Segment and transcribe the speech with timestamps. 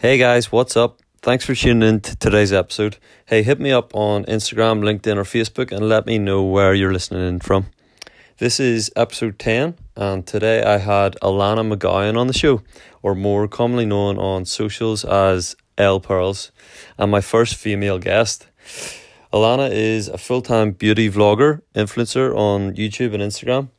[0.00, 1.00] Hey guys, what's up?
[1.22, 2.98] Thanks for tuning in to today's episode.
[3.26, 6.92] Hey, hit me up on Instagram, LinkedIn, or Facebook and let me know where you're
[6.92, 7.66] listening in from.
[8.36, 12.62] This is episode 10, and today I had Elanna McGowan on the show,
[13.02, 16.52] or more commonly known on socials as Elle Pearls,
[16.96, 18.46] and my first female guest.
[19.32, 23.70] Elanna is a full time beauty vlogger, influencer on YouTube and Instagram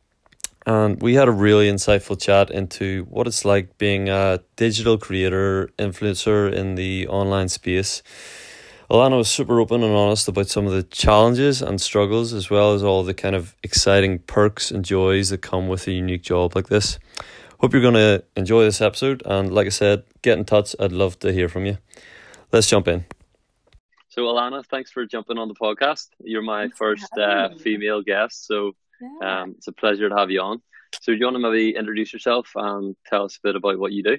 [0.66, 5.70] and we had a really insightful chat into what it's like being a digital creator
[5.78, 8.04] influencer in the online space.
[8.90, 12.74] Elanna was super open and honest about some of the challenges and struggles, as well
[12.74, 16.56] as all the kind of exciting perks and joys that come with a unique job
[16.56, 16.98] like this.
[17.60, 20.76] Hope you're going to enjoy this episode, and like I said, get in touch.
[20.80, 21.78] I'd love to hear from you.
[22.52, 23.06] Let's jump in.
[24.08, 26.08] So, Elanna, thanks for jumping on the podcast.
[26.24, 29.42] You're my first uh, female guest, so yeah.
[29.42, 30.62] Um, it's a pleasure to have you on.
[31.02, 33.92] So, do you want to maybe introduce yourself and tell us a bit about what
[33.92, 34.18] you do?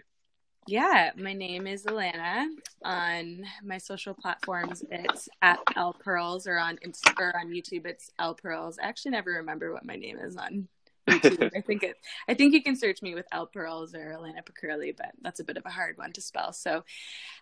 [0.66, 2.46] Yeah, my name is Elanna.
[2.84, 8.10] On my social platforms, it's at Elle Pearls, or on Insta- or on YouTube, it's
[8.18, 8.78] Elle Pearls.
[8.78, 10.68] I actually never remember what my name is on
[11.22, 11.50] YouTube.
[11.54, 11.96] I think it.
[12.28, 15.44] I think you can search me with Elle Pearls or Elanna Pecherle, but that's a
[15.44, 16.52] bit of a hard one to spell.
[16.52, 16.84] So,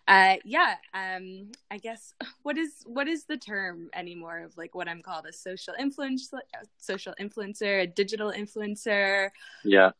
[0.06, 0.74] uh, yeah.
[0.94, 5.26] Um, I guess what is what is the term anymore of like what I'm called
[5.26, 6.30] a social influence,
[6.78, 9.30] social influencer, a digital influencer.
[9.64, 9.90] Yeah.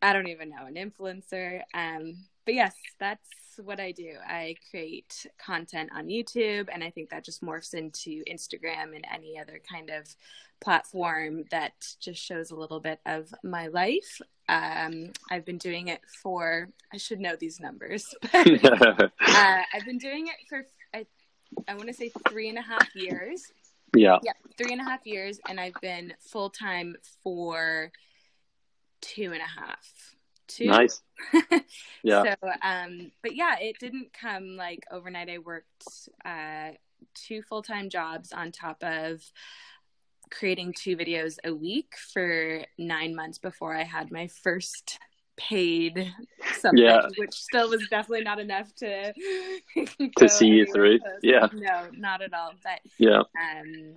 [0.00, 1.62] I don't even know an influencer.
[1.74, 3.28] Um, but yes, that's
[3.62, 4.14] what I do.
[4.26, 9.38] I create content on YouTube, and I think that just morphs into Instagram and any
[9.38, 10.14] other kind of
[10.60, 14.20] platform that just shows a little bit of my life.
[14.48, 18.64] Um, I've been doing it for, I should know these numbers, but
[19.20, 21.06] uh, I've been doing it for, I,
[21.68, 23.52] I want to say three and a half years.
[23.94, 24.18] Yeah.
[24.22, 27.92] Yeah, three and a half years, and I've been full time for
[29.02, 30.11] two and a half.
[30.56, 30.66] Two.
[30.66, 31.02] Nice.
[32.02, 32.22] yeah.
[32.22, 35.30] So, um, but yeah, it didn't come like overnight.
[35.30, 35.86] I worked
[36.24, 36.70] uh,
[37.14, 39.22] two full time jobs on top of
[40.30, 44.98] creating two videos a week for nine months before I had my first
[45.36, 46.12] paid
[46.58, 47.02] something, yeah.
[47.16, 49.12] which still was definitely not enough to
[50.18, 50.98] to see you through.
[51.22, 52.52] Yeah, no, not at all.
[52.62, 53.96] But yeah, um,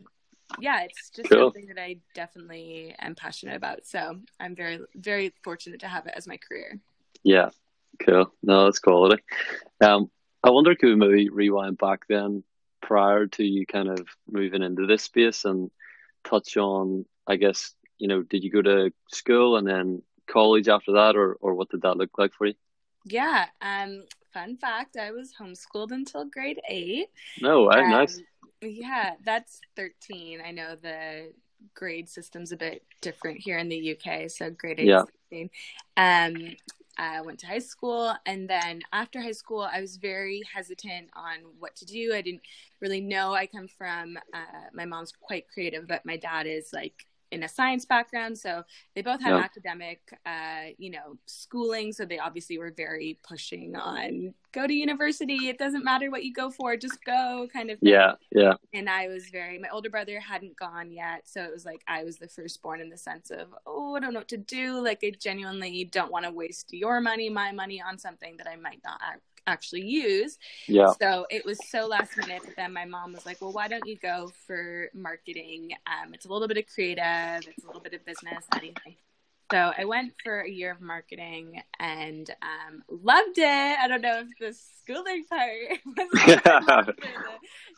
[0.59, 1.51] yeah, it's just cool.
[1.51, 3.85] something that I definitely am passionate about.
[3.85, 6.79] So I'm very, very fortunate to have it as my career.
[7.23, 7.49] Yeah,
[7.99, 8.33] cool.
[8.43, 9.23] No, that's quality.
[9.81, 10.09] Um,
[10.43, 12.43] I wonder could we maybe rewind back then
[12.81, 15.71] prior to you kind of moving into this space and
[16.23, 20.93] touch on, I guess, you know, did you go to school and then college after
[20.93, 22.53] that, or or what did that look like for you?
[23.05, 23.45] Yeah.
[23.61, 24.03] Um.
[24.33, 27.07] Fun fact: I was homeschooled until grade eight.
[27.41, 27.77] No way.
[27.77, 28.21] Um, nice.
[28.65, 30.41] Yeah, that's thirteen.
[30.45, 31.31] I know the
[31.73, 34.29] grade system's a bit different here in the UK.
[34.29, 35.03] So grade yeah.
[35.29, 35.49] 16.
[35.97, 36.55] Um,
[36.97, 41.39] I went to high school, and then after high school, I was very hesitant on
[41.59, 42.13] what to do.
[42.13, 42.43] I didn't
[42.79, 43.33] really know.
[43.33, 47.49] I come from uh, my mom's quite creative, but my dad is like in a
[47.49, 48.63] science background so
[48.95, 54.33] they both had academic uh, you know schooling so they obviously were very pushing on
[54.51, 57.89] go to university it doesn't matter what you go for just go kind of thing.
[57.89, 61.65] yeah yeah and i was very my older brother hadn't gone yet so it was
[61.65, 64.37] like i was the firstborn in the sense of oh i don't know what to
[64.37, 68.47] do like i genuinely don't want to waste your money my money on something that
[68.47, 70.37] i might not actually use.
[70.67, 70.93] Yeah.
[71.01, 72.41] So it was so last minute.
[72.45, 75.71] But then my mom was like, "Well, why don't you go for marketing?
[75.87, 78.95] Um, it's a little bit of creative, it's a little bit of business, anything."
[79.51, 83.77] So I went for a year of marketing and um, loved it.
[83.79, 85.51] I don't know if the schooling part
[85.85, 86.95] was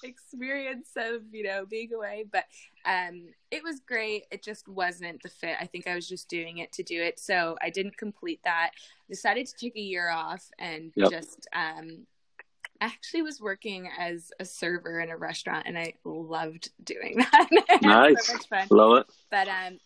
[0.01, 2.45] the experience of you know being away, but
[2.85, 4.23] um, it was great.
[4.31, 5.57] It just wasn't the fit.
[5.59, 8.71] I think I was just doing it to do it, so I didn't complete that.
[9.09, 11.11] Decided to take a year off and yep.
[11.11, 12.07] just um,
[12.79, 17.79] actually was working as a server in a restaurant and I loved doing that.
[17.81, 18.27] nice.
[18.27, 19.07] so Love it.
[19.31, 19.79] But um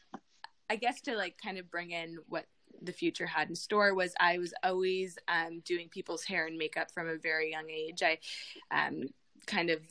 [0.71, 2.45] I guess to like kind of bring in what
[2.81, 6.91] the future had in store was I was always um, doing people's hair and makeup
[6.91, 8.01] from a very young age.
[8.01, 8.19] I
[8.71, 9.09] um,
[9.45, 9.81] kind of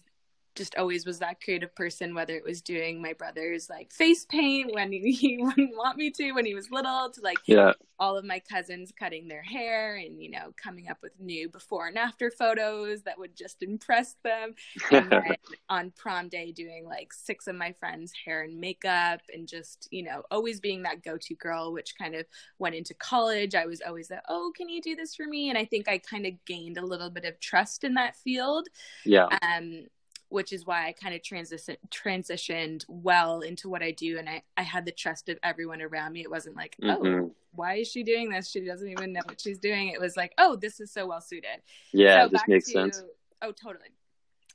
[0.61, 4.75] just always was that creative person, whether it was doing my brother's like face paint
[4.75, 7.73] when he, he wouldn't want me to when he was little, to like yeah.
[7.99, 11.87] all of my cousins cutting their hair and, you know, coming up with new before
[11.87, 14.55] and after photos that would just impress them.
[14.91, 15.37] And then
[15.69, 20.03] on prom day, doing like six of my friends' hair and makeup and just, you
[20.03, 22.27] know, always being that go to girl, which kind of
[22.59, 23.55] went into college.
[23.55, 25.49] I was always like, oh, can you do this for me?
[25.49, 28.69] And I think I kind of gained a little bit of trust in that field.
[29.07, 29.29] Yeah.
[29.43, 29.87] Um,
[30.31, 34.43] which is why I kind of transition transitioned well into what I do, and I
[34.57, 36.23] I had the trust of everyone around me.
[36.23, 37.07] It wasn't like, Mm-hmm.
[37.25, 38.49] oh, why is she doing this?
[38.51, 39.89] She doesn't even know what she's doing.
[39.89, 41.61] It was like, oh, this is so well suited.
[41.93, 43.03] Yeah, So this makes to- sense.
[43.43, 43.89] Oh, totally.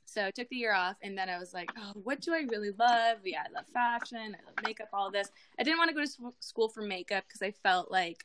[0.06, 2.46] So I took the year off, and then I was like, oh, what do I
[2.50, 3.18] really love?
[3.26, 4.18] Yeah, I love fashion.
[4.40, 4.88] I love makeup.
[4.94, 5.30] All this.
[5.60, 8.24] I didn't want to go to school for makeup because I felt like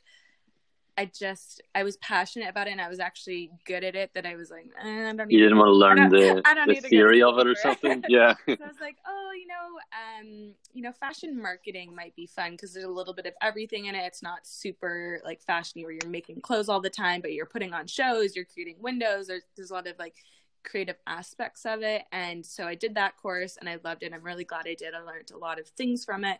[0.97, 4.11] I just I was passionate about it, and I was actually good at it.
[4.13, 5.31] That I was like, eh, I don't.
[5.31, 7.55] You didn't want to learn the, the need to go to theory of it or
[7.55, 8.03] something.
[8.09, 8.35] Yeah.
[8.47, 12.51] so I was like, oh, you know, um, you know, fashion marketing might be fun
[12.51, 14.03] because there's a little bit of everything in it.
[14.05, 17.73] It's not super like fashiony where you're making clothes all the time, but you're putting
[17.73, 19.27] on shows, you're creating windows.
[19.27, 20.15] There's there's a lot of like
[20.63, 24.13] creative aspects of it, and so I did that course and I loved it.
[24.13, 24.93] I'm really glad I did.
[24.93, 26.39] I learned a lot of things from it.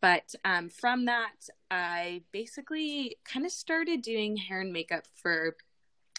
[0.00, 5.56] But um, from that, I basically kind of started doing hair and makeup for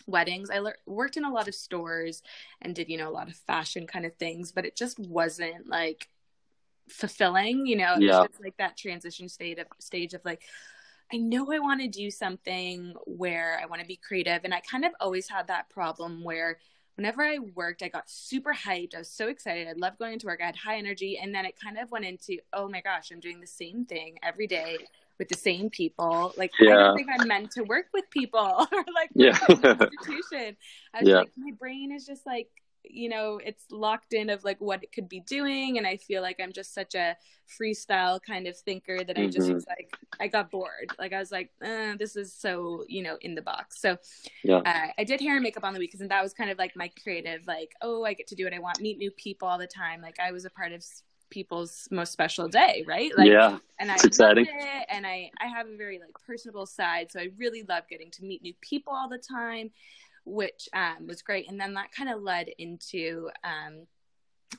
[0.06, 0.50] weddings.
[0.50, 2.22] I lear- worked in a lot of stores
[2.62, 5.70] and did, you know, a lot of fashion kind of things, but it just wasn't
[5.70, 6.10] like
[6.90, 8.22] fulfilling, you know, it Yeah.
[8.22, 10.42] was like that transition state of stage of like,
[11.14, 14.42] I know I want to do something where I want to be creative.
[14.44, 16.60] And I kind of always had that problem where
[17.00, 18.94] whenever I worked, I got super hyped.
[18.94, 19.70] I was so excited.
[19.70, 20.42] I loved going into work.
[20.44, 21.18] I had high energy.
[21.18, 24.18] And then it kind of went into, oh my gosh, I'm doing the same thing
[24.22, 24.80] every day
[25.18, 26.34] with the same people.
[26.36, 28.40] Like, I don't think I'm meant to work with people
[28.72, 29.32] or like Yeah.
[29.48, 30.58] work in an institution.
[30.94, 31.20] I was Yeah.
[31.20, 32.50] like, my brain is just like,
[32.84, 35.78] you know, it's locked in of like what it could be doing.
[35.78, 37.16] And I feel like I'm just such a
[37.48, 39.56] freestyle kind of thinker that I just Mhm.
[39.56, 40.92] was like, I got bored.
[41.00, 43.80] Like, I was like, uh, this is so, you know, in the box.
[43.82, 43.98] So
[44.44, 44.58] Yeah.
[44.66, 46.76] uh, I did hair and makeup on the weekends, and that was kind of like
[46.76, 49.58] my creative, like, oh, I get to do what I want, meet new people all
[49.58, 50.02] the time.
[50.02, 50.84] Like, I was a part of
[51.30, 53.16] people's most special day, right?
[53.16, 53.60] Like, yeah.
[53.80, 54.46] and I It's exciting.
[54.46, 58.10] it, and I I have a very like personable side, so I really love getting
[58.12, 59.72] to meet new people all the time,
[60.30, 61.50] which um, was great.
[61.50, 63.88] And then that kind of led into um,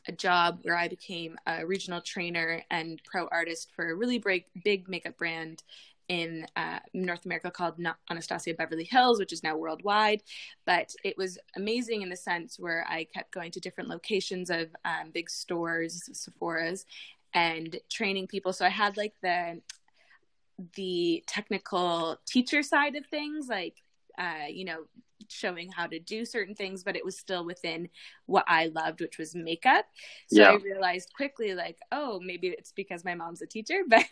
[0.08, 4.44] a job where I became a regional trainer and pro artist for a really big
[4.64, 5.62] big makeup brand
[6.08, 7.75] in uh, North America called
[8.11, 10.22] Anastasia Beverly Hills, which is now worldwide.
[10.67, 14.75] But it was amazing in the sense where I kept going to different locations of
[14.84, 16.84] um, big stores, Sephora's,
[17.32, 18.52] and training people.
[18.52, 19.61] So I had like the
[20.75, 23.76] the technical teacher side of things, like
[24.19, 24.84] uh, you know,
[25.31, 27.88] showing how to do certain things, but it was still within
[28.27, 29.87] what I loved, which was makeup.
[30.27, 30.53] So Yeah.
[30.53, 34.05] I realized quickly, like, oh, maybe it's because my mom's a teacher, but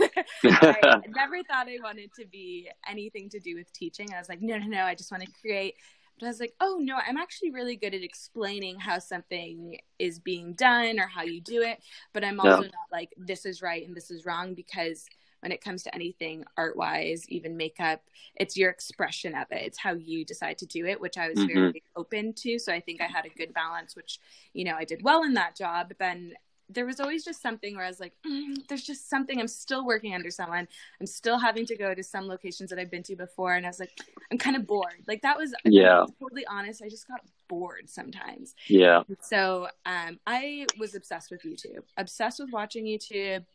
[0.61, 4.13] I never thought I wanted to be anything to do with teaching.
[4.15, 5.75] I was like, no, no, no, I just want to create.
[6.19, 10.19] But I was like, oh no, I'm actually really good at explaining how something is
[10.19, 11.79] being done or how you do it.
[12.13, 12.67] But I'm also Yeah.
[12.67, 15.07] not like this is right and this is wrong because
[15.41, 18.03] when it comes to anything art wise, even makeup,
[18.37, 19.63] it's your expression of it.
[19.63, 21.53] It's how you decide to do it, which I was Mhm.
[21.55, 22.59] very open to.
[22.59, 24.19] So I think I had a good balance, which,
[24.53, 25.89] you know, I did well in that job.
[25.89, 26.35] But then
[26.71, 29.41] there was always just something where I was like, mm, there's just something.
[29.41, 30.69] I'm still working under someone.
[31.01, 33.55] I'm still having to go to some locations that I've been to before.
[33.55, 33.99] And I was like,
[34.31, 35.03] I'm kind of bored.
[35.07, 36.05] Like that was, Yeah.
[36.21, 36.83] totally honest.
[36.83, 38.55] I just got bored sometimes.
[38.67, 39.03] yeah.
[39.23, 43.47] So um, I was obsessed with YouTube, obsessed with watching YouTube.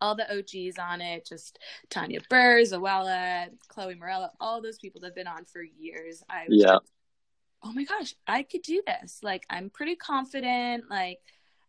[0.00, 1.58] All the OGs on it, just
[1.90, 6.22] Tanya Burr, Zoella, Chloe Morello, all those people that have been on for years.
[6.28, 6.78] I was Yeah.
[7.62, 9.20] oh my gosh, I could do this.
[9.22, 10.84] Like I'm pretty confident.
[10.90, 11.20] Like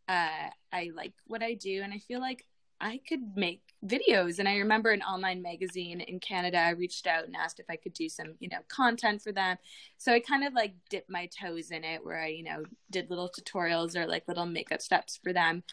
[0.08, 2.46] uh, I like what I do, and I feel like
[2.80, 4.40] I could make videos.
[4.40, 6.60] And I remember an online magazine in Canada.
[6.60, 9.58] I reached out and asked if I could do some, you know, content for them.
[9.98, 13.10] So I kind of like dipped my toes in it, where I, you know, did
[13.10, 15.64] little tutorials or like little makeup steps for them,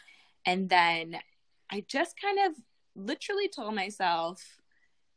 [0.45, 1.17] and then
[1.71, 2.53] I just kind of
[2.95, 4.41] literally told myself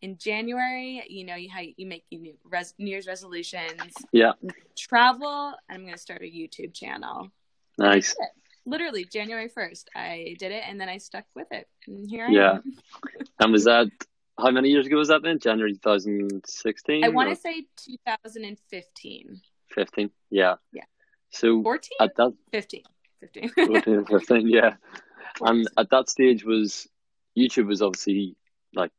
[0.02, 4.32] in January, you know, you how you make your new, res- New Year's resolutions, Yeah.
[4.76, 7.30] travel, and I'm going to start a YouTube channel.
[7.78, 8.14] Nice.
[8.66, 11.68] Literally January 1st, I did it, and then I stuck with it.
[11.86, 12.50] And here I Yeah.
[12.56, 12.62] am.
[13.40, 13.88] And was that
[14.38, 15.38] how many years ago was that then?
[15.38, 17.04] January 2016?
[17.04, 19.40] I want to say 2015,
[19.74, 20.10] 15.
[20.30, 20.54] Yeah.
[20.72, 20.84] Yeah.
[21.30, 22.82] So 14, at that 15,
[23.20, 23.48] 15.
[23.66, 24.76] 14, 15, yeah.
[25.40, 26.88] And at that stage was
[27.36, 28.36] YouTube was obviously
[28.74, 28.92] like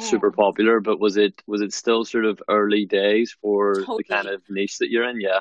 [0.00, 3.98] super popular, but was it was it still sort of early days for Totally.
[4.06, 5.20] the kind of niche that you're in?
[5.20, 5.40] Yeah.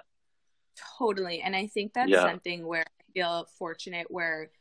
[0.97, 1.41] Totally.
[1.41, 2.21] And I think that's Yeah.
[2.25, 4.51] something where I feel fortunate where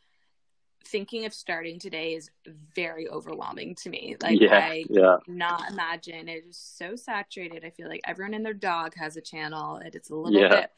[0.87, 2.31] thinking of starting today is
[2.76, 4.16] very overwhelming to me.
[4.21, 4.59] Like yeah.
[4.59, 5.16] I yeah.
[5.26, 7.64] not imagine it is so saturated.
[7.64, 9.76] I feel like everyone and their dog has a channel.
[9.76, 10.49] and It's a little Yeah.
[10.49, 10.71] bit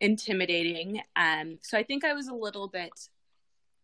[0.00, 1.00] intimidating.
[1.14, 2.92] Um so I think I was a little bit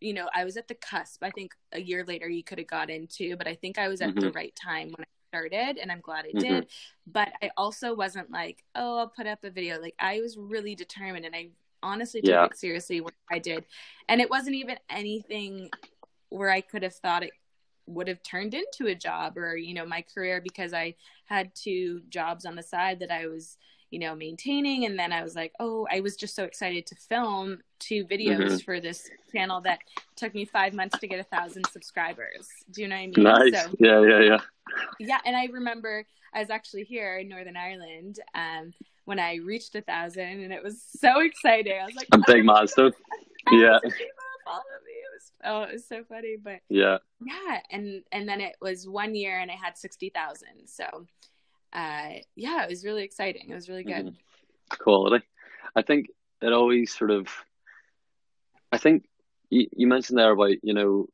[0.02, 1.22] you know, I was at the cusp.
[1.22, 4.00] I think a year later you could have got into, but I think I was
[4.00, 4.34] at the Mhm.
[4.34, 6.40] right time when I started and I'm glad I Mhm.
[6.40, 6.70] did.
[7.06, 9.80] But I also wasn't like, oh, I'll put up a video.
[9.80, 11.50] Like I was really determined and I
[11.82, 12.44] honestly took Yeah.
[12.46, 13.64] it seriously when I did.
[14.08, 15.70] And it wasn't even anything
[16.28, 17.32] where I could have thought it
[17.86, 20.94] would have turned into a job or, you know, my career because I
[21.26, 23.56] had two jobs on the side that I was,
[23.92, 24.86] you know, maintaining.
[24.86, 28.38] And then I was like, oh, I was just so excited to film two videos
[28.52, 28.64] Mhm.
[28.64, 29.80] for this channel that
[30.16, 32.48] took me five months to get a thousand subscribers.
[32.70, 33.22] Do you know what I mean?
[33.52, 33.64] Nice.
[33.64, 34.38] So, Yeah, yeah, yeah.
[34.98, 38.72] yeah, and I remember I was actually here in Northern Ireland um,
[39.04, 41.74] when I reached a thousand, and it was so exciting.
[41.78, 42.90] I was like, "I'm A "Oh, big monster.
[43.52, 43.78] Yeah.
[44.46, 46.96] follow me." It was, oh, it was so funny, but Yeah.
[47.22, 50.66] yeah, and and then it was one year, and I had sixty thousand.
[50.66, 51.06] So,
[51.72, 53.50] uh, yeah, it was really exciting.
[53.50, 54.06] It was really good.
[54.06, 54.16] Mhm.
[54.78, 55.24] Quality.
[55.74, 56.08] I think
[56.40, 57.28] it always sort of.
[58.70, 59.04] I think
[59.50, 61.06] you, you mentioned there about you know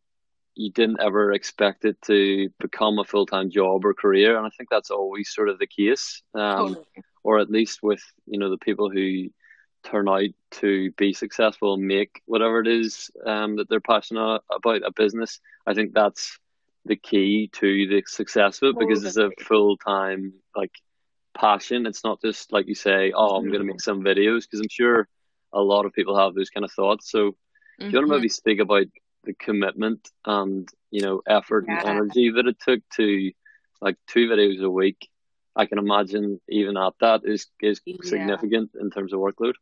[0.55, 4.51] you didn't ever expect it to become a full time job or career, and I
[4.51, 6.23] think that's always sort of the case.
[6.35, 6.87] Um, Totally.
[7.23, 9.29] or at least with you know the people who
[9.85, 14.83] turn out to be successful and make whatever it is um, that they're passionate about
[14.85, 15.41] a business.
[15.67, 16.39] I think that's
[16.89, 20.73] the key to the success of it because it's a full time like
[21.37, 21.87] passion.
[21.87, 24.69] It's not just like you say, oh, I'm going to make some videos because I'm
[24.71, 25.09] sure
[25.53, 27.11] a lot of people have those kind of thoughts.
[27.11, 28.17] So do you want to Mhm.
[28.19, 28.87] maybe speak about
[29.25, 33.33] the commitment and you know effort and energy that it took to
[33.81, 35.09] like two videos a week?
[35.57, 38.03] I can imagine even at that is is Yeah.
[38.03, 39.55] significant in terms of workload.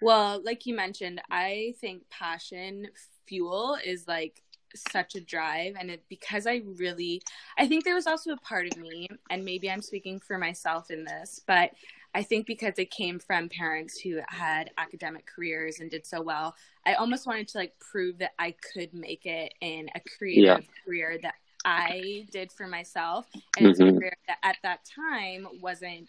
[0.00, 2.88] Well, like you mentioned, I think passion
[3.26, 4.41] fuel is like
[4.74, 7.22] such a drive and it because I really
[7.58, 10.90] I think there was also a part of me and maybe I'm speaking for myself
[10.90, 11.70] in this, but
[12.14, 16.54] I think because it came from parents who had academic careers and did so well,
[16.84, 21.18] I almost wanted to like prove that I could make it in a creative career
[21.22, 23.26] that I did for myself
[23.56, 26.08] and it's a career that at that time wasn't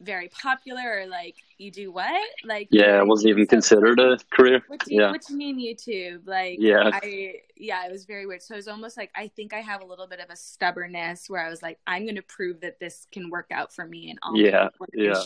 [0.00, 4.62] very popular or like you do what like Yeah, it wasn't even considered a career.
[4.68, 5.10] what do you, Yeah.
[5.10, 6.26] what do you mean YouTube?
[6.26, 6.90] Like, Yeah.
[6.92, 8.42] I yeah, it was very weird.
[8.42, 11.30] So it was almost like I think I have a little bit of a stubbornness
[11.30, 14.10] where I was like, I'm going to prove that this can work out for me,
[14.10, 15.22] and I'll Yeah, yeah.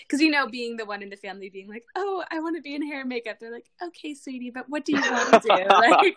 [0.00, 2.62] Because you know, being the one in the family being like, oh, I want to
[2.62, 3.38] be in hair and makeup.
[3.40, 5.48] They're like, okay, sweetie, but what do you want to do?
[5.68, 6.16] like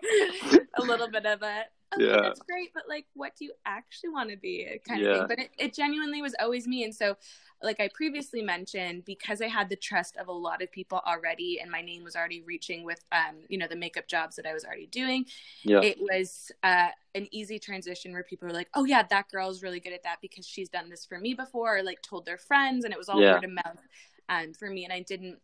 [0.78, 1.64] a little bit of a.
[1.96, 2.22] Okay, Yeah.
[2.22, 4.68] that's great, but like, what do you actually want to be?
[4.88, 5.28] Kind of thing.
[5.28, 7.16] But it, it genuinely was always me, and so
[7.62, 11.60] like I previously mentioned, because I had the trust of a lot of people already,
[11.60, 14.54] and my name was already reaching with, um, you know, the makeup jobs that I
[14.54, 15.26] was already doing.
[15.64, 15.82] Yeah.
[15.82, 19.80] It was uh, an easy transition where people were like, "Oh yeah, that girl's really
[19.80, 22.86] good at that because she's done this for me before," or like told their friends,
[22.86, 23.34] and it was all Yeah.
[23.34, 23.82] word of mouth
[24.30, 24.84] um, for me.
[24.84, 25.40] And I didn't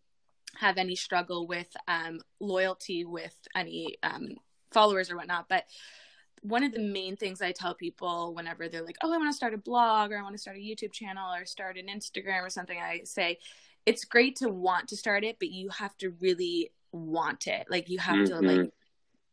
[0.56, 4.36] have any struggle with um, loyalty with any um,
[4.72, 5.66] followers or whatnot, but
[6.44, 9.36] one of the main things I tell people whenever they're like, "Oh, I want to
[9.36, 12.44] start a blog or I want to start a YouTube channel or start an Instagram
[12.44, 13.40] or something," I say,
[13.86, 17.68] "It's great to want to start it, but you have to really want it.
[17.70, 18.46] Like you have to Mhm.
[18.66, 18.74] like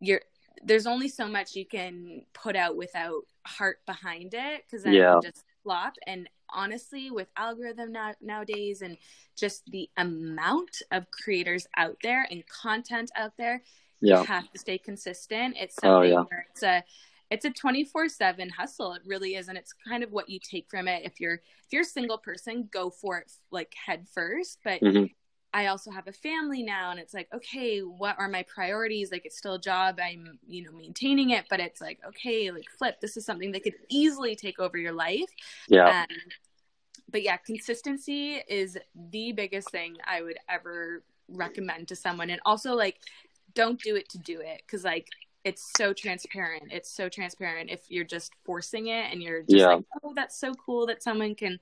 [0.00, 0.22] you're
[0.64, 5.18] there's only so much you can put out without heart behind it because then Yeah.
[5.18, 5.94] it just flop.
[6.06, 8.98] And honestly, with algorithm now, nowadays and
[9.36, 13.62] just the amount of creators out there and content out there,
[14.00, 14.20] Yeah.
[14.20, 15.56] you have to stay consistent.
[15.58, 16.22] It's Oh, something yeah.
[16.28, 16.84] where it's a
[17.30, 18.94] it's a 24/7 hustle.
[18.94, 21.04] It really is and it's kind of what you take from it.
[21.04, 25.14] If you're if you're a single person, go for it like head first, but Mhm.
[25.52, 29.10] I also have a family now and it's like, okay, what are my priorities?
[29.10, 29.98] Like it's still a job.
[30.00, 33.64] I'm, you know, maintaining it, but it's like, okay, like flip, this is something that
[33.64, 35.28] could easily take over your life.
[35.68, 36.02] Yeah.
[36.02, 36.16] Um,
[37.10, 38.78] but yeah, consistency is
[39.10, 42.30] the biggest thing I would ever recommend to someone.
[42.30, 43.00] And also like
[43.54, 45.08] don't do it to do it because like
[45.44, 46.64] it's so transparent.
[46.70, 49.74] It's so transparent if you're just forcing it and you're just Yeah.
[49.76, 51.58] like, oh, that's so cool that someone can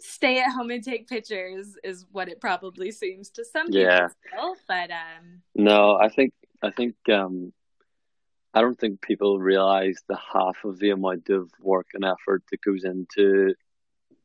[0.00, 4.08] stay at home and take pictures is what it probably seems to some people Yeah.
[4.26, 4.56] still.
[4.66, 6.32] But um No, I think
[6.62, 7.52] I think um
[8.54, 12.62] I don't think people realize the half of the amount of work and effort that
[12.62, 13.54] goes into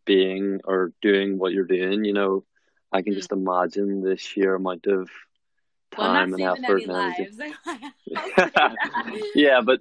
[0.05, 2.45] being or doing what you're doing, you know.
[2.91, 3.17] I can Mm.
[3.17, 5.09] just imagine the sheer amount of
[5.95, 7.29] time I'm and effort and energy.
[7.29, 7.39] lives.
[7.67, 9.31] I'll say that.
[9.35, 9.79] yeah, but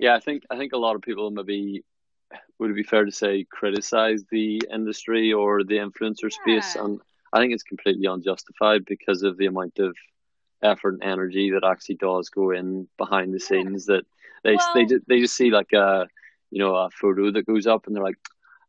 [0.00, 1.84] yeah, I think I think a lot of people maybe
[2.58, 7.00] would it be fair to say criticize the industry or the influencer space, and
[7.32, 9.96] I think it's completely unjustified because of the amount of
[10.62, 13.46] effort and energy that actually does go in behind the Yeah.
[13.46, 13.86] scenes.
[13.86, 14.04] That
[14.44, 16.08] they Well- they they just see like a
[16.50, 18.18] you know a photo that goes up and they're like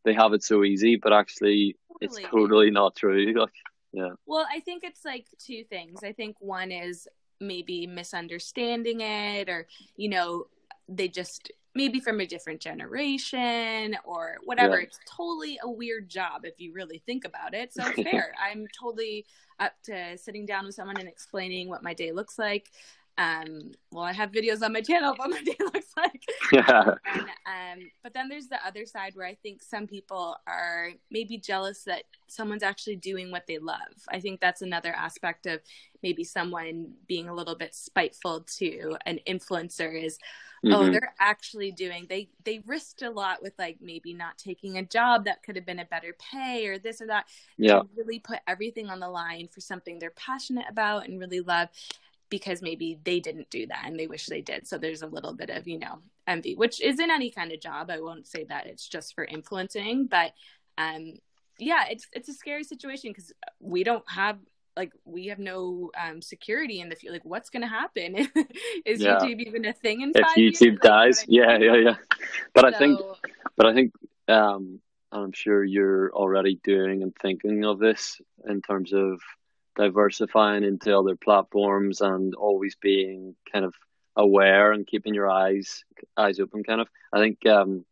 [0.03, 2.29] they have it so easy, but actually it's Totally.
[2.31, 3.33] totally not true.
[3.43, 3.53] Like
[3.91, 6.03] yeah, Well, I think it's like two things.
[6.03, 7.07] I think one is
[7.39, 10.45] maybe misunderstanding it or, you know,
[10.89, 14.77] they just maybe from a different generation or whatever.
[14.77, 14.85] Yeah.
[14.87, 17.73] It's totally a weird job if you really think about it.
[17.73, 18.33] So it's fair.
[18.43, 19.25] I'm totally
[19.59, 22.71] up to sitting down with someone and explaining what my day looks like.
[23.17, 26.21] Um, well, I have videos on my channel of what my day looks like.
[26.51, 26.93] Yeah.
[27.05, 31.37] And, um, but then there's the other side where I think some people are maybe
[31.37, 33.79] jealous that someone's actually doing what they love.
[34.09, 35.61] I think that's another aspect of
[36.03, 40.19] maybe someone being a little bit spiteful to an influencer is,
[40.65, 40.91] oh, Mhm.
[40.91, 45.25] they're actually doing they they risked a lot with like maybe not taking a job
[45.25, 47.25] that could have been a better pay or this or that.
[47.57, 47.81] Yeah.
[47.95, 51.69] They really put everything on the line for something they're passionate about and really love
[52.29, 54.67] because maybe they didn't do that and they wish they did.
[54.67, 57.61] So there's a little bit of, you know, envy, which is in any kind of
[57.61, 57.89] job.
[57.89, 60.33] I won't say that it's just for influencing, but
[60.77, 61.13] um
[61.59, 64.37] yeah, it's it's a scary situation because we don't have
[64.75, 67.13] like we have no um security in the field.
[67.13, 68.15] Like what's gonna happen?
[68.85, 69.19] is Yeah.
[69.19, 70.35] YouTube even a thing in If five?
[70.37, 71.95] YouTube know dies, yeah, yeah, yeah.
[72.53, 72.99] But I think,
[73.55, 73.93] but I think,
[74.27, 74.79] um,
[75.11, 79.21] I'm sure you're already doing and thinking of this in terms of
[79.77, 83.73] diversifying into other platforms and always being kind of
[84.15, 85.85] aware and keeping your eyes
[86.17, 86.63] eyes open.
[86.63, 87.85] Kind of, I think um,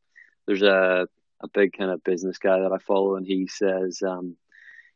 [0.46, 1.08] there's a
[1.42, 4.36] a big kind of business guy that I follow, and he says, um,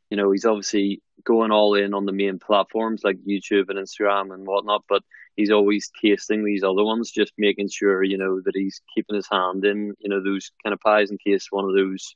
[0.10, 4.34] you know, he's obviously going all in on the main platforms like YouTube and Instagram
[4.34, 5.03] and whatnot, but
[5.36, 9.27] he's always tasting these other ones, just making sure, you know, that he's keeping his
[9.29, 12.15] hand in, you know, those kind of pies in case one of those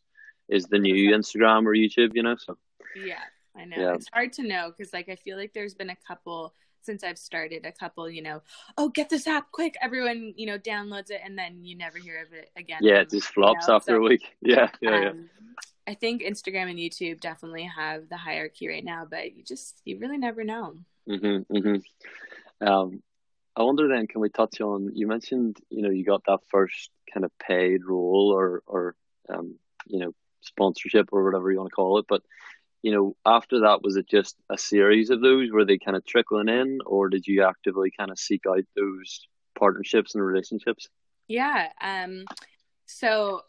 [0.50, 2.36] is the new Instagram or YouTube, you know.
[2.38, 2.58] So
[2.96, 3.22] Yeah,
[3.56, 3.78] I know.
[3.78, 3.94] Yeah.
[3.96, 7.18] It's hard to know because, like, I feel like there's been a couple since I've
[7.18, 8.42] started, a couple, you know,
[8.78, 9.76] oh, get this app quick.
[9.82, 12.80] Everyone, you know, downloads it and then you never hear of it again.
[12.82, 14.24] yeah, it just flops know, after so, a week.
[14.42, 15.10] Yeah, yeah, yeah.
[15.10, 15.30] um,
[15.88, 19.98] I think Instagram and YouTube definitely have the hierarchy right now, but you just, you
[20.00, 20.78] really never know.
[21.10, 22.68] Mm-hmm, mm-hmm.
[22.68, 23.02] Um,
[23.56, 24.92] I wonder then, can we touch on?
[24.94, 28.96] You mentioned, you know, you got that first kind of paid role or, or,
[29.30, 29.56] um,
[29.86, 32.06] you know, sponsorship or whatever you want to call it.
[32.08, 32.24] But,
[32.84, 35.50] you know, after that, was it just a series of those?
[35.52, 39.28] Were they kind of trickling in, or did you actively kind of seek out those
[39.58, 40.90] partnerships and relationships?
[41.30, 41.70] Yeah.
[41.82, 42.26] Um,
[42.86, 43.42] so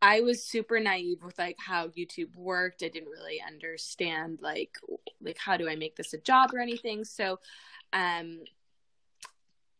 [0.00, 2.82] I was super naive with like how YouTube worked.
[2.82, 4.70] I didn't really understand like
[5.20, 7.04] like how do I make this a job or anything.
[7.04, 7.38] So
[7.92, 8.40] um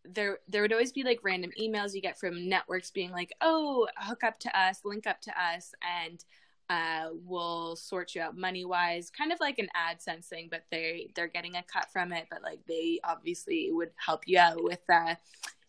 [0.05, 3.87] there there would always be like random emails you get from networks being like, "Oh,
[3.97, 6.25] hook up to us, link up to us and
[6.71, 11.11] uh we'll sort you out money wise kind of like an AdSense thing but they
[11.15, 14.81] they're getting a cut from it but like they obviously would help you out with
[14.91, 15.15] uh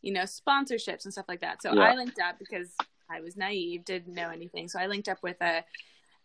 [0.01, 1.81] you know sponsorships and stuff like that so Yeah.
[1.81, 2.69] I linked up because
[3.09, 5.63] I was naive didn't know anything so I linked up with a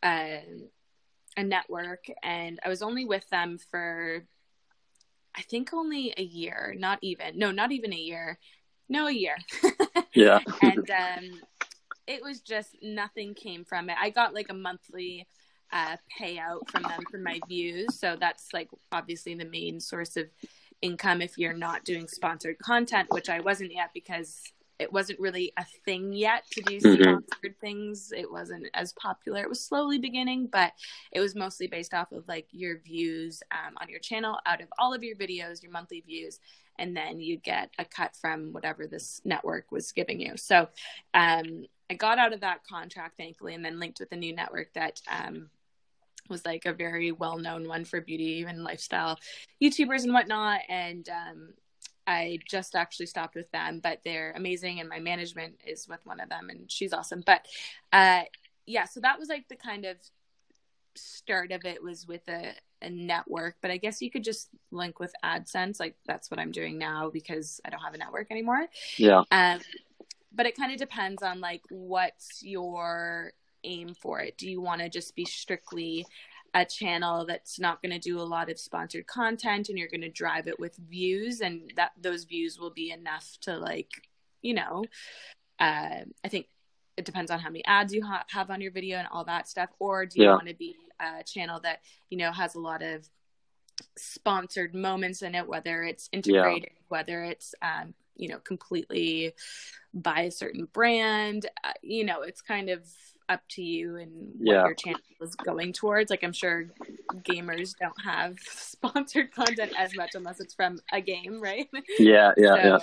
[0.05, 0.45] a,
[1.37, 4.25] a network and I was only with them for
[5.35, 8.39] I think only a year not even no not even a year
[8.89, 9.37] no a year
[10.15, 10.41] Yeah.
[10.63, 11.41] and um,
[12.11, 13.97] it was just nothing came from it.
[14.01, 15.29] I got like a monthly
[15.73, 20.27] uh, payout from them for my views, so that's like obviously the main source of
[20.83, 24.43] income if you're not doing sponsored content, which I wasn't yet because
[24.81, 27.23] it wasn't really a thing yet to do Mhm.
[27.23, 28.13] sponsored things.
[28.13, 29.43] It wasn't as popular.
[29.43, 30.73] It was slowly beginning, but
[31.13, 34.69] it was mostly based off of like your views um, on your channel out of
[34.79, 36.41] all of your videos, your monthly views,
[36.79, 40.37] and then you get a cut from whatever this network was giving you.
[40.39, 40.69] So
[41.13, 44.73] um, I got out of that contract, thankfully, and then linked with a new network
[44.75, 45.51] that um,
[46.29, 49.19] was like a very well known one for beauty and lifestyle
[49.61, 50.61] YouTubers and whatnot.
[50.69, 51.55] And um,
[52.07, 56.21] I just actually stopped with them, but they're amazing, and my management is with one
[56.21, 57.25] of them, and she's awesome.
[57.27, 57.47] But
[57.93, 58.23] uh,
[58.67, 59.97] yeah, so that was like the kind of
[60.95, 65.01] start of it was with a, a network, but I guess you could just link
[65.01, 65.81] with AdSense.
[65.81, 68.67] Like that's what I'm doing now because I don't have a network anymore.
[68.97, 69.25] Yeah.
[69.33, 69.61] Um,
[70.33, 73.33] but it kind of depends on like what's your
[73.65, 74.39] aim for it.
[74.39, 76.07] Do you want to just be strictly
[76.55, 80.01] a channel that's not going to do a lot of sponsored content and you're going
[80.01, 83.91] to drive it with views and that those views will be enough to like,
[84.43, 84.85] you know,
[85.61, 86.47] uh, I think
[86.97, 89.49] it depends on how many ads you ha- have on your video and all that
[89.49, 90.35] stuff or do you Yeah.
[90.35, 93.09] want to be a channel that, you know, has a lot of
[93.97, 99.33] sponsored moments in it whether it's integrated whether it's um, you know completely
[99.95, 102.85] by a certain brand uh, you know it's kind of
[103.29, 104.65] up to you and what Yeah.
[104.65, 106.67] your channel is going towards like i'm sure
[107.23, 112.33] gamers don't have sponsored content as much unless it's from a game right Yeah.
[112.37, 112.55] Yeah.
[112.55, 112.75] so, yeah.
[112.77, 112.79] uh,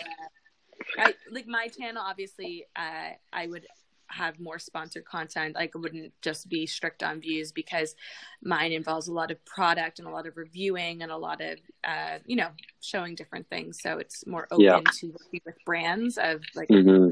[1.00, 3.65] I, like my channel obviously uh, i would
[4.10, 7.96] have more sponsored content like it wouldn't just be strict on views because
[8.41, 11.58] mine involves a lot of product and a lot of reviewing and a lot of
[11.84, 12.50] uh, you know
[12.82, 14.80] showing different things so it's more open Yeah.
[14.80, 17.12] to working with brands of like hmm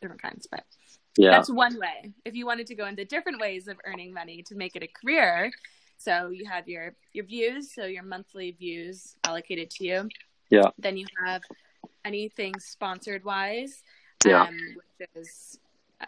[0.00, 0.64] different kinds, but
[1.16, 2.12] yeah, that's one way.
[2.24, 4.86] If you wanted to go into different ways of earning money to make it a
[4.86, 5.50] career,
[5.96, 10.08] so you have your your views, so your monthly views allocated to you.
[10.50, 10.70] Yeah.
[10.78, 11.42] Then you have
[12.04, 13.82] anything sponsored wise,
[14.24, 14.42] Yeah.
[14.42, 15.58] um, which is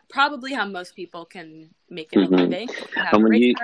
[0.09, 2.27] probably how most people can make it Mhm.
[2.33, 2.69] a living.
[3.13, 3.55] And when you-.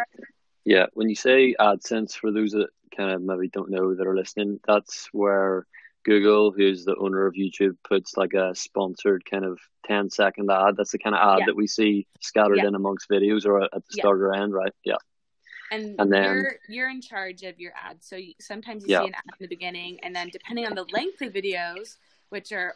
[0.64, 4.16] Yeah, when you say AdSense, for those that kind of maybe don't know that are
[4.16, 5.66] listening, that's where
[6.04, 10.76] Google, who's the owner of YouTube, puts like a sponsored kind of 10 second ad.
[10.76, 11.46] That's the kind of ad Yeah.
[11.46, 12.66] that we see scattered Yeah.
[12.68, 14.02] in amongst videos or at the Yeah.
[14.02, 14.72] start or end, right?
[14.84, 14.96] Yeah.
[15.72, 18.06] and, And then- you're you're in charge of your ads.
[18.06, 20.84] So you, sometimes you see an ad in the beginning, and then depending on the
[20.92, 21.96] length of videos,
[22.28, 22.72] which are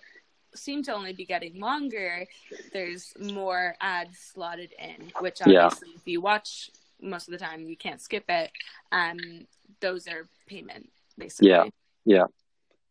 [0.54, 2.26] seem to only be getting longer,
[2.72, 5.12] there's more ads slotted in.
[5.20, 5.66] Which Yeah.
[5.66, 8.50] obviously, if you watch most of the time, you can't skip it.
[8.92, 9.46] Um,
[9.80, 11.50] those are payment basically.
[11.50, 11.64] Yeah.
[12.04, 12.26] Yeah.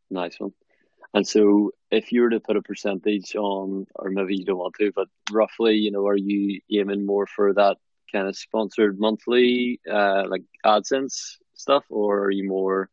[0.10, 0.54] Nice one.
[1.13, 4.76] And so if you were to put a percentage on, or maybe you don't want
[4.80, 7.78] to, but roughly, you know, are you aiming more for that
[8.12, 12.89] kind of sponsored monthly, uh, like AdSense stuff, or are you more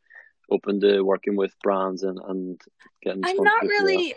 [0.51, 2.61] open to working with brands and, and
[3.03, 4.15] getting I'm not really.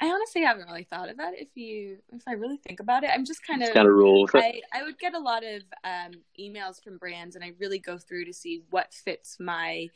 [0.00, 1.34] I honestly haven't really thought of that.
[1.36, 3.94] If you, if I really think about it, I'm just kind Just of kind of
[4.34, 4.62] it.
[4.72, 7.98] I, I would get a lot of um, emails from brands and I really go
[7.98, 9.88] through to see what fits my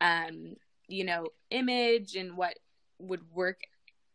[0.00, 0.56] um,
[0.88, 2.58] you know image and what
[2.98, 3.60] would work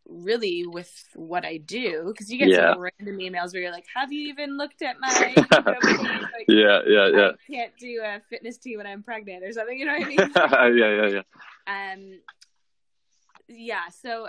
[0.08, 2.74] really with what I do because you get Yeah.
[2.74, 5.10] some random emails where you're like have you even looked at my
[5.46, 7.30] like yeah, yeah, yeah.
[7.30, 10.08] I can't do a fitness tea when I'm pregnant or something you know what I
[10.08, 10.20] mean
[10.78, 11.22] yeah, yeah,
[11.68, 11.94] yeah.
[11.94, 12.20] um
[13.48, 14.28] yeah so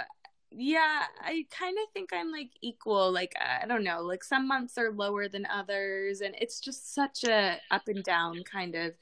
[0.55, 4.77] yeah i kind of think i'm like equal like i don't know like some months
[4.79, 8.93] are lower than others and it's just such a up and down kind of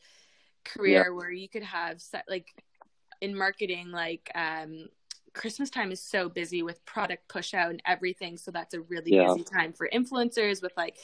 [0.65, 2.47] career where you could have set like
[3.21, 4.89] in marketing like um
[5.33, 9.13] christmas time is so busy with product push out and everything so that's a really
[9.13, 9.29] Yeah.
[9.29, 10.97] busy time for influencers with like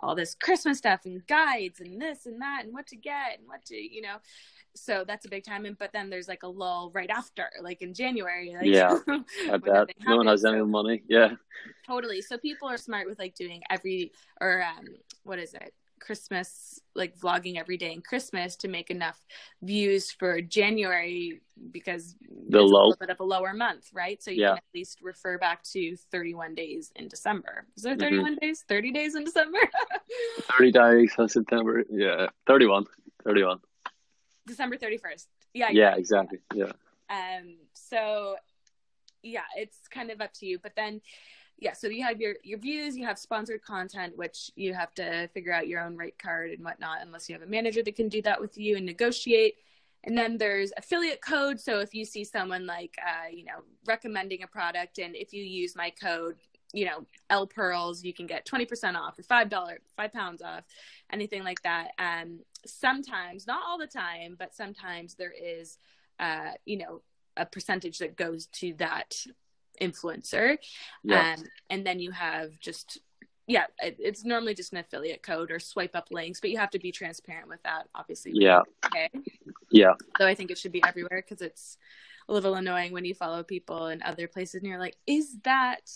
[0.00, 3.46] all this christmas stuff and guides and this and that and what to get and
[3.48, 4.16] what to you know
[4.74, 7.82] so that's a big time and but then there's like a lull right after like
[7.82, 8.96] in january like, Yeah,
[9.50, 9.90] I bet.
[10.06, 11.02] No one has any money.
[11.08, 11.32] Yeah.
[11.86, 14.86] totally so people are smart with like doing every or um
[15.24, 19.24] what is it christmas like vlogging every day in christmas to make enough
[19.62, 22.16] views for january because
[22.48, 24.48] The it's a little bit of a lower month right so you Yeah.
[24.48, 28.00] can at least refer back to 31 days in december is there Mhm.
[28.00, 29.60] 31 days 30 days in december
[30.58, 31.84] 30 days of September.
[31.88, 32.26] Yeah.
[32.46, 32.84] 31.
[33.24, 33.60] 31.
[34.46, 36.38] December 31st yeah Yeah, exactly.
[36.54, 36.72] Yeah.
[37.10, 38.36] Um, so
[39.22, 40.58] yeah, it's kind of up to you.
[40.58, 41.00] But then,
[41.58, 45.28] yeah, so you have your your views, you have sponsored content, which you have to
[45.28, 48.08] figure out your own rate card and whatnot, unless you have a manager that can
[48.08, 49.56] do that with you and negotiate.
[50.04, 51.60] And then there's affiliate code.
[51.60, 55.44] So if you see someone like, uh, you know, recommending a product, and if you
[55.44, 56.36] use my code,
[56.72, 60.64] you know, Elle Pearls, you can get 20% off or $5, five pounds off,
[61.12, 61.90] anything like that.
[61.98, 65.78] Um, sometimes, not all the time, but sometimes there is,
[66.18, 67.02] uh, you know,
[67.36, 69.16] a percentage that goes to that
[69.80, 70.58] influencer.
[71.02, 71.34] Yeah.
[71.38, 73.00] Um, and then you have just,
[73.46, 76.70] yeah, it, it's normally just an affiliate code or swipe up links, but you have
[76.70, 78.32] to be transparent with that, obviously.
[78.34, 78.62] Yeah.
[78.86, 79.10] Okay.
[79.70, 79.94] Yeah.
[80.18, 81.76] Though I think it should be everywhere because it's
[82.28, 85.90] a little annoying when you follow people in other places and you're like, is that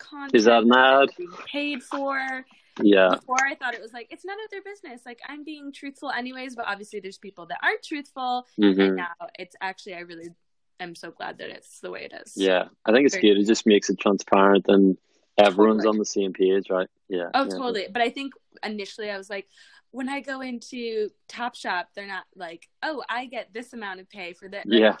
[0.00, 1.10] content Is that an ad?
[1.16, 2.44] being paid for?
[2.82, 3.10] Yeah.
[3.14, 5.02] Before I thought it was like, it's none of their business.
[5.04, 8.46] Like I'm being truthful anyways, but obviously there's people that aren't truthful.
[8.58, 10.30] And hmm now it's actually, I really
[10.78, 12.32] am so glad that it's the way it is.
[12.36, 12.64] Yeah.
[12.86, 13.40] I think it's Very- good.
[13.42, 14.96] It just makes it transparent and
[15.36, 15.94] everyone's Totally.
[15.94, 16.88] on the same page, right?
[17.08, 17.28] Yeah.
[17.34, 17.50] Oh, yeah.
[17.50, 17.86] totally.
[17.92, 18.32] But I think
[18.64, 19.46] initially I was like,
[19.90, 24.32] when I go into Topshop, they're not like, oh, I get this amount of pay
[24.32, 24.64] for that.
[24.66, 24.96] Yeah.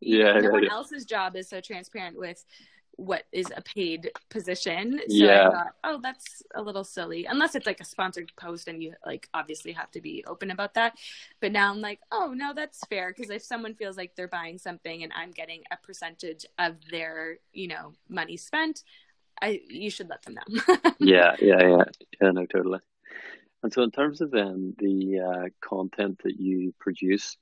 [0.00, 0.34] Yeah.
[0.34, 0.72] no yeah, one yeah.
[0.72, 2.44] else's job is so transparent with
[2.96, 5.00] what is a paid position.
[5.08, 5.48] So Yeah.
[5.48, 7.26] I thought, oh, that's a little silly.
[7.26, 10.74] Unless it's like a sponsored post and you like obviously have to be open about
[10.74, 10.96] that.
[11.40, 13.12] But now I'm like, oh no, that's fair.
[13.14, 17.38] Because if someone feels like they're buying something and I'm getting a percentage of their,
[17.52, 18.82] you know, money spent,
[19.40, 20.66] I you should let them know.
[21.00, 21.84] yeah, yeah, yeah,
[22.20, 22.80] yeah, no, totally.
[23.62, 27.36] And so, in terms of then the uh, content that you produce,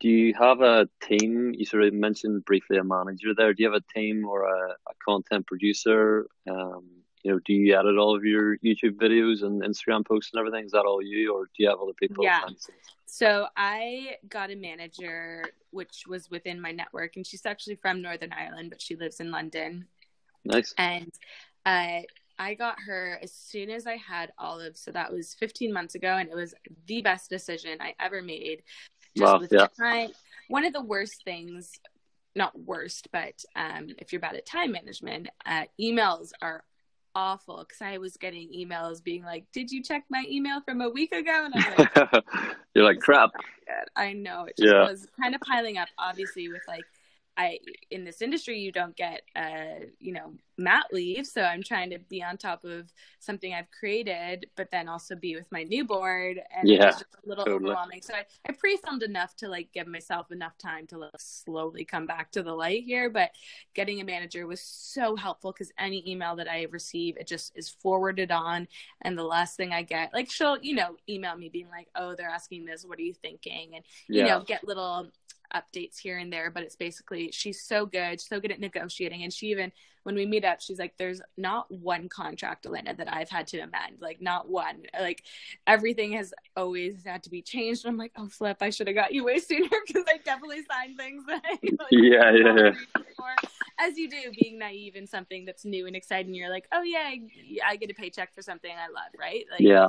[0.00, 1.54] do you have a team?
[1.56, 3.54] You sort of mentioned briefly a manager there.
[3.54, 6.26] Do you have a team or a, a content producer?
[6.48, 6.84] Um,
[7.22, 10.64] you know, do you edit all of your YouTube videos and Instagram posts and everything?
[10.64, 12.22] Is that all you, or do you have other people?
[12.22, 12.40] Yeah.
[12.40, 12.78] behind the scenes?
[13.06, 18.32] So I got a manager, which was within my network, and she's actually from Northern
[18.32, 19.86] Ireland, but she lives in London.
[20.44, 20.74] Nice.
[20.78, 21.10] And
[21.64, 22.02] uh,
[22.38, 24.76] I got her as soon as I had Olive.
[24.76, 26.54] So that was 15 months ago, and it was
[26.86, 28.62] the best decision I ever made.
[29.16, 29.66] Just Wow, with yeah.
[29.78, 30.10] time.
[30.48, 31.72] One of the worst things,
[32.34, 36.62] not worst, but um, if you're bad at time management, uh, emails are
[37.14, 40.88] awful because I was getting emails being like, "Did you check my email from a
[40.90, 42.24] week ago?" And I'm like,
[42.74, 43.30] "You're like crap."
[43.96, 44.88] I know it just yeah.
[44.88, 46.84] was kind of piling up, obviously, with like
[47.36, 47.58] I
[47.90, 51.98] in this industry you don't get uh you know mat leave so I'm trying to
[51.98, 56.40] be on top of something I've created but then also be with my new board,
[56.56, 57.70] and yeah, it's just a little totally.
[57.70, 61.84] overwhelming so I, I pre-filmed enough to like give myself enough time to like slowly
[61.84, 63.30] come back to the light here but
[63.74, 67.68] getting a manager was so helpful because any email that I receive it just is
[67.68, 68.66] forwarded on
[69.02, 72.14] and the last thing I get like she'll you know email me being like oh
[72.14, 74.28] they're asking this what are you thinking and you yeah.
[74.28, 75.10] know get little
[75.54, 79.22] updates here and there, but it's basically she's so good, so good at negotiating.
[79.22, 83.12] And she even, when we meet up, she's like, there's not one contract, Elanna, that
[83.12, 83.98] I've had to amend.
[84.00, 84.82] Like, not one.
[84.98, 85.24] Like,
[85.66, 87.84] everything has always had to be changed.
[87.84, 90.62] And I'm like, oh, flip, I should have got you way sooner because I definitely
[90.70, 92.70] signed things that I, like, yeah, yeah.
[93.78, 97.04] As you do, being naive in something that's new and exciting, you're like, oh, yeah,
[97.04, 97.20] I,
[97.66, 99.44] I get a paycheck for something I love, right?
[99.50, 99.88] Like, yeah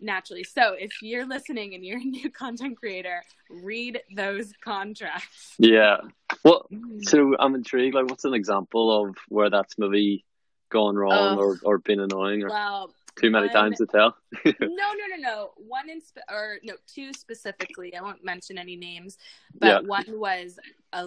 [0.00, 0.44] naturally.
[0.44, 5.54] So if you're listening and you're a new content creator, read those contracts.
[5.58, 5.98] Yeah.
[6.44, 7.08] Well, mm.
[7.08, 7.94] so I'm intrigued.
[7.94, 10.24] Like, what's an example of where that's maybe
[10.70, 14.16] gone wrong or, or been annoying or well, too many times to tell?
[14.44, 15.50] no, no, no, no.
[15.56, 17.94] One in spe- or no, two specifically.
[17.96, 19.16] I won't mention any names,
[19.58, 19.88] but yeah.
[19.88, 20.58] one was
[20.92, 21.06] a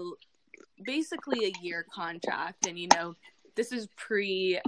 [0.83, 3.15] basically a year contract, and you know,
[3.55, 4.59] this is pre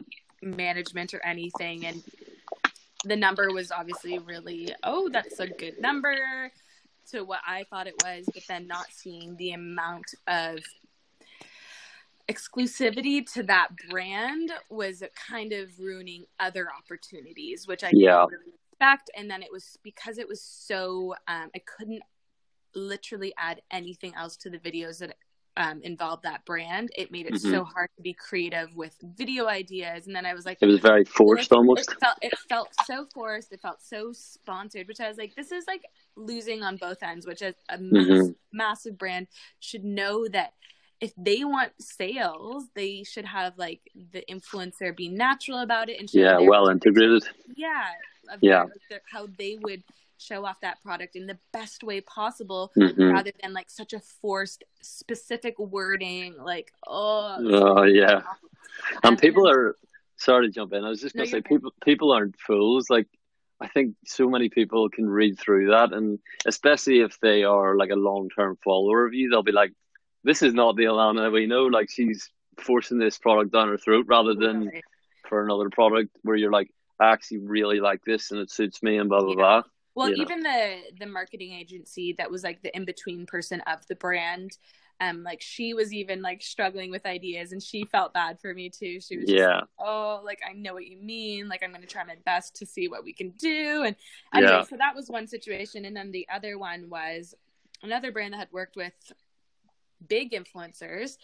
[0.42, 2.04] management or anything, and
[3.04, 6.52] the number was obviously really, oh, that's a good number
[7.12, 10.60] to what I thought it was, but then not seeing the amount of
[12.30, 18.26] exclusivity to that brand was kind of ruining other opportunities, which I yeah.
[18.26, 19.12] didn't really expect.
[19.18, 22.04] And then it was because it was so, um, I couldn't
[22.76, 25.16] literally add anything else to the videos that
[25.58, 27.52] um, involved that brand, it made it mm-hmm.
[27.52, 30.08] so hard to be creative with video ideas.
[30.08, 31.92] And then I was like, it was very forced almost.
[31.92, 33.52] It felt, it felt so forced.
[33.52, 35.84] It felt so sponsored, which I was like, this is like
[36.16, 38.18] losing on both ends, which is a mm-hmm.
[38.18, 39.28] mass, massive brand
[39.60, 40.54] should know that
[41.02, 43.82] if they want sales, they should have like
[44.14, 47.28] the influencer be natural about it and yeah, well integrated.
[47.56, 47.86] Yeah,
[48.40, 48.66] yeah,
[49.12, 49.84] how they would
[50.22, 53.04] show off that product in the best way possible mm-hmm.
[53.04, 58.22] rather than like such a forced specific wording like oh oh yeah
[59.04, 59.76] and, people are
[60.18, 63.08] sorry to jump in i was just gonna say people people aren't fools like
[63.60, 67.90] i think so many people can read through that and especially if they are like
[67.90, 69.74] a long-term follower of you they'll be like
[70.24, 72.30] this is not the Elanna we know like she's
[72.60, 74.84] forcing this product down her throat rather than right.
[75.28, 76.70] for another product where you're like
[77.02, 79.36] I actually really like this and it suits me and blah blah yeah.
[79.36, 79.62] blah.
[79.96, 83.86] Well, you even the the marketing agency that was like the in between person of
[83.88, 84.58] the brand,
[85.02, 88.70] um, like she was even like struggling with ideas, and she felt bad for me
[88.70, 89.02] too.
[89.02, 91.50] She was yeah, like, oh, like I know what you mean.
[91.50, 93.84] Like I'm going to try my best to see what we can do.
[93.86, 93.96] And
[94.34, 94.64] anyway, yeah.
[94.64, 97.36] so that was one situation, and then the other one was
[97.84, 98.94] another brand that had worked with
[100.08, 101.18] big influencers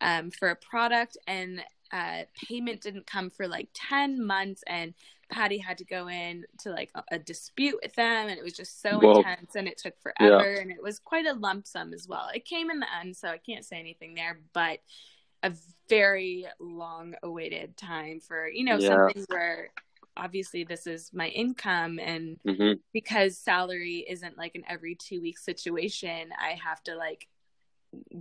[0.00, 4.94] um, for a product and uh, payment didn't come for like 10 months and
[5.32, 8.52] Patty had to go in to like a, a dispute with them and it was
[8.52, 10.60] just so well, intense and it took forever yeah.
[10.60, 12.28] and it was quite a lump sum as well.
[12.34, 14.80] It came in the end, so I can't say anything there, but
[15.42, 15.52] a
[15.88, 18.88] very long awaited time for, you know, yeah.
[18.88, 19.70] something where
[20.16, 22.74] obviously this is my income and mm-hmm.
[22.92, 27.26] because salary isn't like an every two week situation, I have to like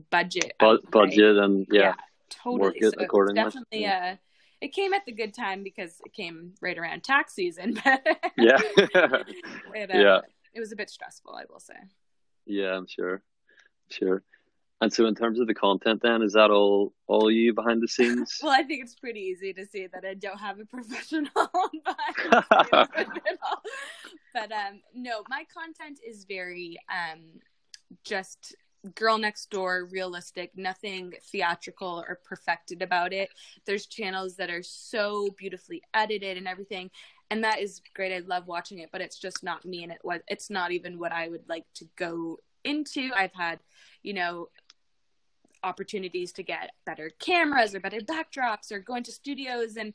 [0.10, 0.54] budget.
[0.60, 1.82] Bu- budget and yeah.
[1.82, 1.94] yeah
[2.32, 2.62] totally.
[2.62, 3.44] Work it so accordingly.
[3.44, 4.20] definitely a
[4.62, 7.80] it came at the good time because it came right around tax season.
[7.84, 8.02] But
[8.38, 10.20] yeah, it, uh, yeah,
[10.54, 11.76] it was a bit stressful, I will say.
[12.46, 13.22] Yeah, I'm sure,
[13.90, 14.24] sure.
[14.80, 17.88] And so, in terms of the content, then is that all all you behind the
[17.88, 18.40] scenes?
[18.44, 22.16] well, I think it's pretty easy to see that I don't have a professional behind
[22.32, 23.40] the scenes
[24.34, 27.20] but um, no, my content is very um,
[28.04, 28.56] just
[28.96, 33.30] girl next door realistic nothing theatrical or perfected about it.
[33.66, 36.90] There's channels that are so beautifully edited and everything
[37.30, 38.14] and that is great.
[38.14, 41.00] I love watching it but it's just not me and it was it's not even
[41.00, 43.12] what i would like to go into.
[43.16, 43.60] I've had
[44.04, 44.50] you know
[45.64, 49.94] opportunities to get better cameras or better backdrops or go into studios and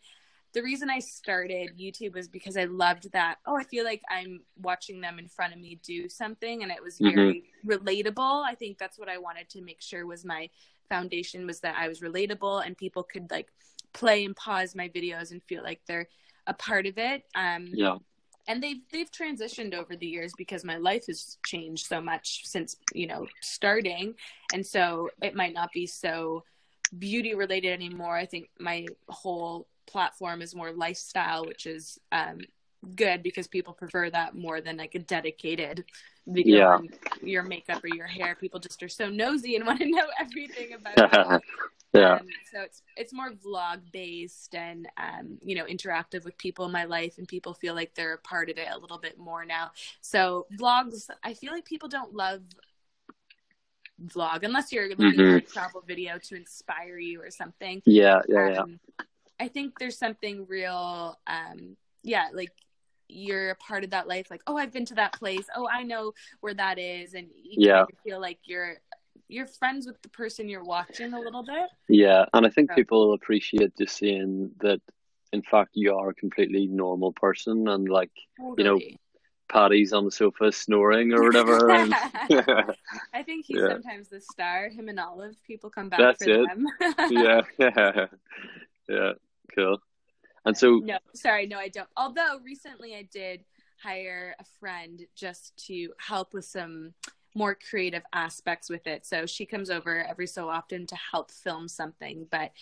[0.53, 3.37] the reason I started YouTube was because I loved that.
[3.47, 6.83] Oh, I feel like I'm watching them in front of me do something, and it
[6.83, 7.15] was mm-hmm.
[7.15, 7.85] very mm-hmm.
[7.85, 8.45] relatable.
[8.45, 10.49] I think that's what I wanted to make sure was my
[10.89, 13.49] foundation was that I was relatable and people could like
[13.93, 16.09] play and pause my videos and feel like they're
[16.47, 17.25] a part of it.
[17.35, 17.97] Um, yeah.
[18.49, 22.77] And they've they've transitioned over the years because my life has changed so much since
[22.95, 24.15] you know starting,
[24.55, 26.45] and so it might not be so
[26.97, 28.17] beauty related anymore.
[28.17, 32.41] I think my whole platform is more lifestyle, which is um,
[32.95, 35.85] good because people prefer that more than like a dedicated
[36.27, 36.75] video Yeah.
[36.77, 36.89] on
[37.23, 38.35] your makeup or your hair.
[38.35, 41.43] People just are so nosy and want to know everything about
[41.95, 42.17] yeah.
[42.17, 46.73] Um, so it's it's more vlog based and um, you know interactive with people in
[46.73, 49.45] my life, and people feel like they're a part of it a little bit more
[49.47, 49.71] now.
[50.03, 52.43] So vlogs, I feel like people don't love
[54.05, 55.37] vlog unless you're looking for Mhm.
[55.39, 57.83] a travel video to inspire you or something.
[57.87, 58.65] Yeah, yeah, yeah.
[59.39, 62.53] I think there's something real, um, yeah, like
[63.09, 64.31] you're a part of that life.
[64.31, 65.47] Like, oh, I've been to that place.
[65.55, 67.79] Oh, I know where that is, and you Yeah.
[67.81, 68.77] kind of feel like you're
[69.29, 71.69] you're friends with the person you're watching a little bit.
[71.89, 72.77] Yeah, and I think Yeah.
[72.77, 74.81] people appreciate just seeing that
[75.33, 79.01] in fact you are a completely normal person and like You know, Totally.
[79.49, 81.71] Paddy's on the sofa snoring or whatever.
[81.71, 81.93] and-
[83.13, 83.69] I think he's Yeah.
[83.69, 84.69] sometimes the star.
[84.69, 86.49] Him and Olive, people come back That's for it.
[86.49, 86.67] them.
[87.11, 88.07] yeah, yeah,
[88.89, 89.13] yeah,
[89.55, 89.79] cool.
[90.45, 91.89] And so, No, sorry, no, I don't.
[91.97, 93.45] Although recently I did
[93.83, 96.95] hire a friend just to help with some
[97.35, 99.05] more creative aspects with it.
[99.05, 102.27] So she comes over every so often to help film something.
[102.31, 102.53] But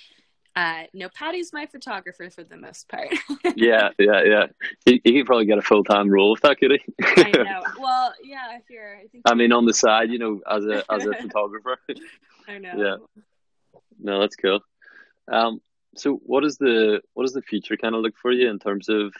[0.57, 3.09] uh, no, Patty's my photographer for the most part.
[3.57, 4.47] yeah, yeah, yeah.
[4.85, 6.81] He, he could probably get a full time role with that, could he?
[7.03, 7.63] I know.
[7.79, 9.23] Well, yeah, here I think.
[9.27, 11.79] I mean, on the side, you know, as a as a photographer.
[12.49, 12.73] I know.
[12.77, 13.23] yeah.
[13.99, 14.61] No, that's cool.
[15.31, 15.61] Um,
[15.97, 18.89] so what is the what does the future kind of look for you in terms
[18.89, 19.15] of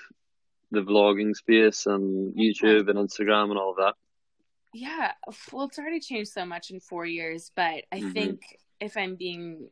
[0.71, 3.95] the vlogging space and YouTube and Instagram and all of that?
[4.73, 5.13] Yeah,
[5.53, 8.13] well, it's already changed so much in four years, but I Mhm.
[8.13, 9.71] think if I'm being,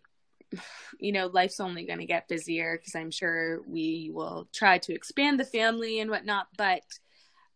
[1.01, 4.95] you know, life's only going to get busier because I'm sure we will try to
[4.95, 6.47] expand the family and whatnot.
[6.57, 6.85] But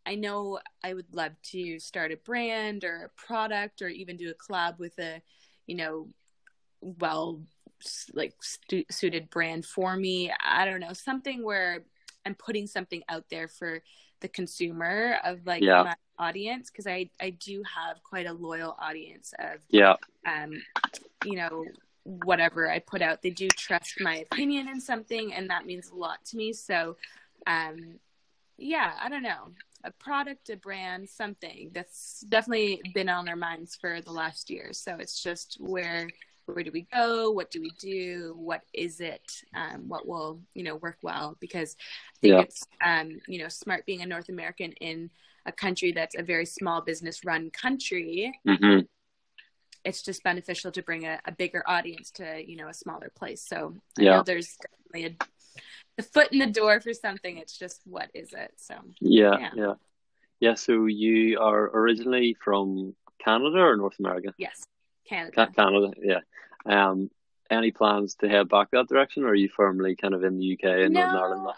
[0.05, 4.31] I know I would love to start a brand or a product or even do
[4.31, 5.23] a collab with a,
[5.67, 6.09] you know,
[6.81, 7.43] well,
[8.15, 10.33] like stu- suited brand for me.
[10.45, 11.85] I don't know, something where
[12.25, 13.83] I'm putting something out there for
[14.21, 15.83] the consumer of like Yeah.
[15.85, 20.53] my audience because I I do have quite a loyal audience of Yeah, um
[21.25, 21.67] you know
[22.05, 23.21] whatever I put out.
[23.21, 26.53] They do trust my opinion in something and that means a lot to me.
[26.55, 26.97] So
[27.47, 27.99] um
[28.57, 29.51] yeah I don't know.
[29.85, 34.73] A product a brand something that's definitely been on our minds for the last year.
[34.73, 36.09] So it's just where
[36.47, 40.63] where do we go what do we do what is it um, what will you
[40.63, 42.43] know work well because i think Yeah.
[42.43, 45.11] it's um, you know smart being a north american in
[45.45, 48.81] a country that's a very small business run country hmm
[49.85, 53.43] it's just beneficial to bring a, a bigger audience to you know a smaller place
[53.47, 54.17] so i Yeah.
[54.19, 55.27] know there's definitely a,
[55.97, 59.51] the foot in the door for something it's just what is it so yeah, Yeah.
[59.55, 59.75] yeah,
[60.41, 60.55] yeah.
[60.55, 64.33] So you are originally from Canada or North America?
[64.39, 64.63] yes
[65.09, 66.21] canada Canada, yeah.
[66.65, 67.11] Um,
[67.51, 70.53] any plans to head back that direction, or are you firmly kind of in the
[70.55, 71.45] UK and Northern Ireland?
[71.45, 71.55] now?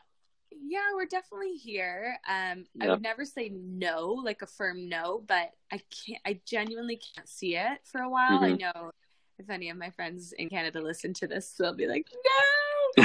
[0.50, 2.18] Yeah, we're definitely here.
[2.28, 6.20] Um, I would never say no, like a firm no, but I can't.
[6.26, 8.42] I genuinely can't see it for a while.
[8.42, 8.61] I Mhm.
[8.61, 8.90] know
[9.38, 12.06] if any of my friends in Canada listen to this, they'll be like,
[12.98, 13.04] no.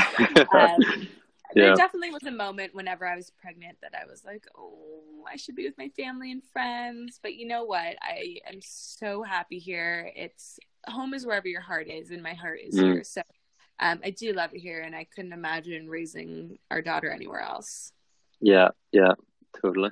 [0.59, 1.07] Um,
[1.55, 1.67] Yeah.
[1.67, 5.35] There definitely was a moment whenever I was pregnant that I was like, oh, I
[5.35, 7.19] should be with my family and friends.
[7.21, 7.95] But you know what?
[8.01, 10.11] I am so happy here.
[10.15, 12.83] It's home is wherever your heart is, and my heart is Mm.
[12.83, 13.03] here.
[13.03, 13.21] So
[13.79, 17.91] um, I do love it here, and I couldn't imagine raising our daughter anywhere else.
[18.39, 19.13] Yeah, yeah,
[19.61, 19.91] totally.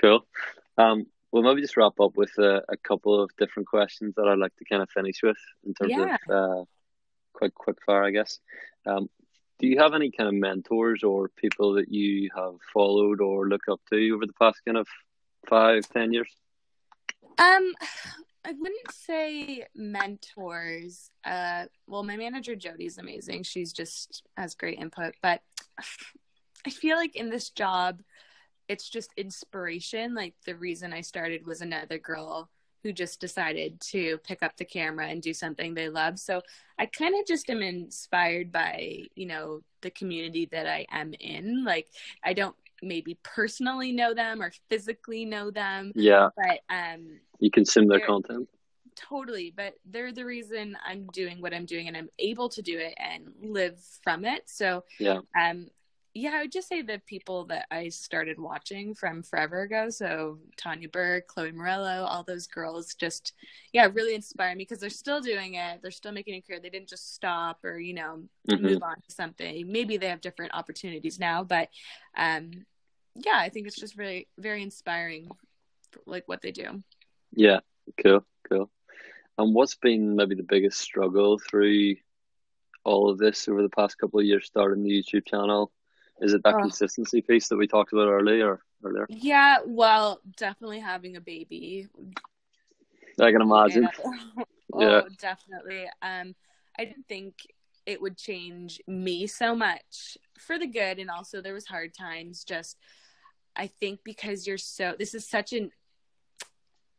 [0.00, 0.26] Cool.
[0.78, 4.38] Um, we'll maybe just wrap up with a, a couple of different questions that I'd
[4.38, 6.16] like to kind of finish with in terms Yeah.
[6.28, 6.64] of uh,
[7.32, 8.40] quick quick fire, I guess.
[8.86, 9.08] Um,
[9.58, 13.62] do you have any kind of mentors or people that you have followed or look
[13.70, 14.86] up to over the past kind of
[15.48, 16.28] five, ten years?
[17.38, 17.74] Um,
[18.44, 21.10] I wouldn't say mentors.
[21.24, 23.42] Uh, well, my manager Jody's amazing.
[23.42, 25.42] She's just has great input, but
[26.66, 28.02] I feel like in this job,
[28.68, 30.14] it's just inspiration.
[30.14, 32.50] Like the reason I started was another girl
[32.86, 36.20] who just decided to pick up the camera and do something they love.
[36.20, 36.42] So
[36.78, 41.64] I kind of just am inspired by, you know, the community that I am in.
[41.64, 41.88] Like
[42.24, 47.88] I don't maybe personally know them or physically know them, Yeah, but um you consume
[47.88, 48.48] their content.
[48.94, 52.78] totally but they're the reason i'm doing what i'm doing and i'm able to do
[52.78, 55.68] it and live from it so Yeah, um
[56.16, 60.38] yeah i would just say the people that i started watching from forever ago so
[60.56, 63.34] Tanya Burr chloe morello all those girls just
[63.72, 65.80] yeah really inspire me because they're still doing it.
[65.82, 68.96] They're still making it clear they didn't just stop or you know hmm move on
[68.96, 69.70] to something.
[69.70, 71.68] Maybe they have different opportunities now but
[72.16, 72.50] um
[73.14, 75.28] yeah i think it's just really very inspiring
[76.06, 76.82] like what they do.
[77.32, 77.60] Yeah,
[78.02, 78.70] cool, cool.
[79.38, 81.96] And what's been maybe the biggest struggle through
[82.84, 85.70] all of this over the past couple of years, starting the YouTube channel?
[86.20, 86.60] Is it that oh.
[86.60, 88.60] consistency piece that we talked about earlier?
[88.84, 89.06] Earlier.
[89.08, 91.88] Yeah, well, definitely having a baby.
[93.20, 93.88] I can imagine.
[94.72, 95.88] oh, yeah, definitely.
[96.02, 96.34] Um,
[96.78, 97.34] I didn't think
[97.84, 102.44] it would change me so much for the good, and also there was hard times.
[102.44, 102.76] Just,
[103.54, 104.94] I think because you're so.
[104.98, 105.70] This is such an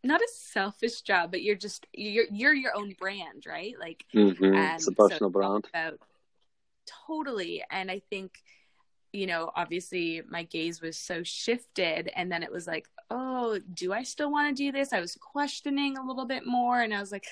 [0.03, 3.75] not a selfish job, but you're just you're you're your own brand, right?
[3.79, 4.45] Like mm-hmm.
[4.45, 5.67] um, it's a personal so brand.
[5.69, 5.99] About,
[7.07, 8.39] totally, and I think
[9.13, 13.93] you know, obviously my gaze was so shifted, and then it was like, oh, do
[13.93, 14.93] I still want to do this?
[14.93, 17.25] I was questioning a little bit more, and I was like,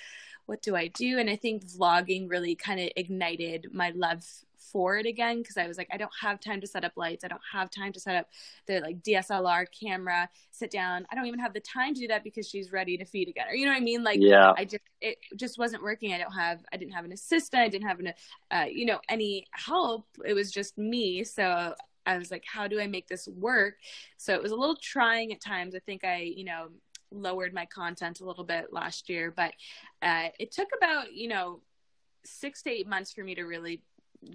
[0.45, 1.19] what do I do?
[1.19, 4.23] And I think vlogging really kind of ignited my love
[4.75, 7.23] for it again because I was like, I don't have time to set up lights.
[7.23, 8.27] I don't have time to set up
[8.67, 11.07] the like DSLR camera, sit down.
[11.09, 13.45] I don't even have the time to do that because she's ready to feed again.
[13.47, 14.03] Or you know what I mean?
[14.03, 16.11] Like, yeah, I just it just wasn't working.
[16.11, 17.63] I don't have I didn't have an assistant.
[17.63, 18.13] I didn't have an
[18.51, 20.07] uh, you know any help.
[20.25, 21.23] It was just me.
[21.23, 21.73] So
[22.05, 23.75] I was like, how do I make this work?
[24.17, 25.73] So it was a little trying at times.
[25.73, 26.67] I think I you know
[27.11, 29.53] lowered my content a little bit last year, but
[30.01, 31.61] uh, it took about you know
[32.25, 33.81] six to eight months for me to really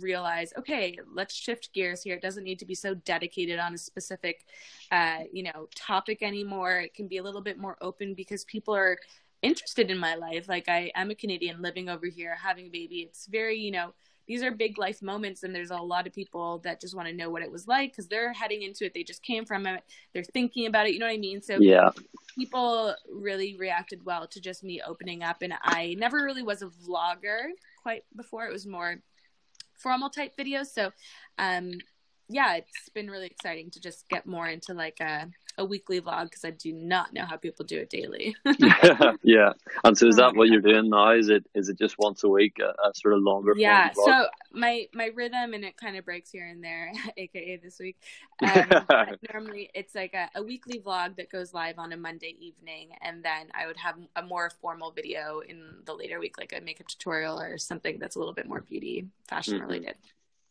[0.01, 2.17] realize okay let's shift gears here.
[2.17, 4.45] It doesn't need to be so dedicated on a specific
[4.91, 6.81] uh, you know topic anymore.
[6.81, 8.99] It can be a little bit more open because people are
[9.43, 10.49] interested in my life.
[10.49, 13.01] Like i am a canadian living over here having a baby.
[13.01, 13.93] It's very you know
[14.27, 17.15] these are big life moments and there's a lot of people that just want to
[17.15, 18.95] know what it was like because they're heading into it.
[18.95, 19.83] They just came from it.
[20.13, 20.93] They're thinking about it.
[20.93, 21.43] You know what i mean?
[21.43, 21.91] So yeah.
[22.39, 26.67] people really reacted well to just me opening up and i never really was a
[26.67, 27.49] vlogger
[27.83, 28.47] quite before.
[28.47, 29.01] It was more
[29.83, 30.67] formal type videos.
[30.67, 30.91] So,
[31.39, 31.73] um,
[32.29, 35.29] yeah, it's been really exciting to just get more into like a,
[35.59, 38.35] a weekly vlog because I do not know how people do it daily.
[39.23, 39.53] yeah,
[39.85, 41.13] and so is that what you're doing now?
[41.13, 43.55] Is it is it just once a week, a, a sort of longer?
[43.57, 43.91] Yeah.
[43.93, 47.97] So my my rhythm and it kind of breaks here and there, aka this week.
[48.43, 52.93] Um, normally it's like a, a weekly vlog that goes live on a Monday evening,
[53.03, 56.61] and then I would have a more formal video in the later week, like a
[56.63, 59.67] makeup tutorial or something that's a little bit more beauty fashion mm-hmm.
[59.67, 59.95] related.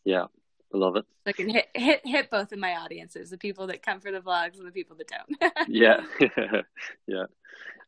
[0.05, 0.25] Yeah,
[0.73, 1.05] I love it.
[1.25, 4.19] I can hit hit hit both of my audiences, the people that come for the
[4.19, 5.53] vlogs and the people that don't.
[5.67, 6.01] yeah.
[7.07, 7.25] yeah.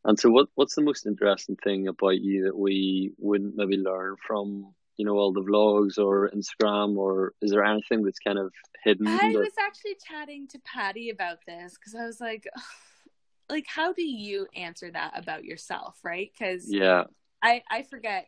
[0.03, 4.15] And so what what's the most interesting thing about you that we wouldn't maybe learn
[4.25, 8.51] from, you know, all the vlogs or Instagram or is there anything that's kind of
[8.83, 9.07] hidden?
[9.07, 9.39] I that...
[9.39, 12.47] was actually chatting to Patty about this because I was like
[13.49, 16.31] like how do you answer that about yourself, right?
[16.37, 17.03] Cuz Yeah.
[17.43, 18.27] I I forget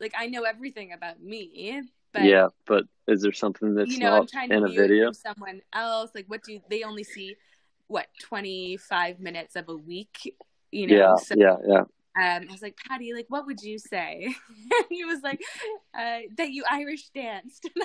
[0.00, 1.82] like I know everything about me,
[2.14, 5.12] but yeah, but is there something that's you know, not in a video?
[5.12, 7.36] Someone else, like what do they only see?
[7.88, 10.34] What twenty five minutes of a week?
[10.70, 11.82] You know, yeah, so, yeah, yeah.
[12.16, 14.26] Um, I was like, Patty, like, what would you say?
[14.48, 15.40] and he was like,
[15.98, 17.68] uh, that you Irish danced.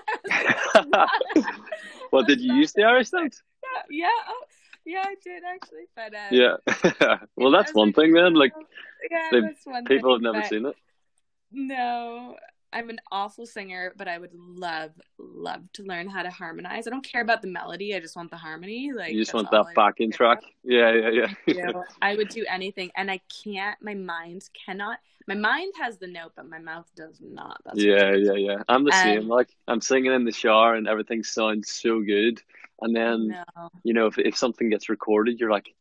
[0.75, 1.45] Like,
[2.11, 3.41] well, did you use the Irish dance?
[3.89, 4.43] Yeah, yeah, oh,
[4.85, 5.87] yeah, I did actually.
[5.95, 8.35] But um, yeah, well, that's one like, thing then.
[8.35, 8.53] Like,
[9.09, 10.75] yeah, that's one people thing, have never seen it.
[11.51, 12.35] No,
[12.71, 16.87] I'm an awful singer, but I would love, love to learn how to harmonize.
[16.87, 17.95] I don't care about the melody.
[17.95, 18.91] I just want the harmony.
[18.95, 20.41] Like you just want that backing track.
[20.63, 21.71] Yeah, yeah, yeah.
[22.01, 23.81] I would do anything, and I can't.
[23.81, 24.99] My mind cannot.
[25.27, 27.61] My mind has the note, but my mouth does not.
[27.65, 28.57] That's yeah, yeah, yeah.
[28.67, 29.27] I'm the um, same.
[29.27, 32.41] Like I'm singing in the shower, and everything sounds so good,
[32.81, 33.69] and then no.
[33.83, 35.73] you know, if if something gets recorded, you're like,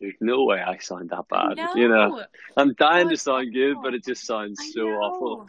[0.00, 1.58] there's no way I sound that bad.
[1.74, 2.22] You know,
[2.56, 5.48] I'm dying oh, to sound good, but it just sounds so awful.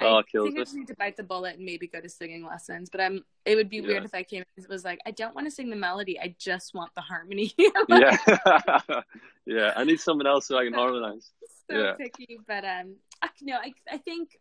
[0.00, 2.44] Oh, I think I just need to bite the bullet and maybe go to singing
[2.44, 2.88] lessons.
[2.90, 3.24] But I'm.
[3.44, 3.86] It would be yeah.
[3.86, 6.18] weird if I came and was like, I don't want to sing the melody.
[6.18, 7.52] I just want the harmony.
[7.88, 8.16] yeah,
[9.46, 9.72] yeah.
[9.76, 11.30] I need someone else so I can harmonize.
[11.70, 11.92] So yeah.
[11.92, 14.38] picky, but um, I, no, I I think,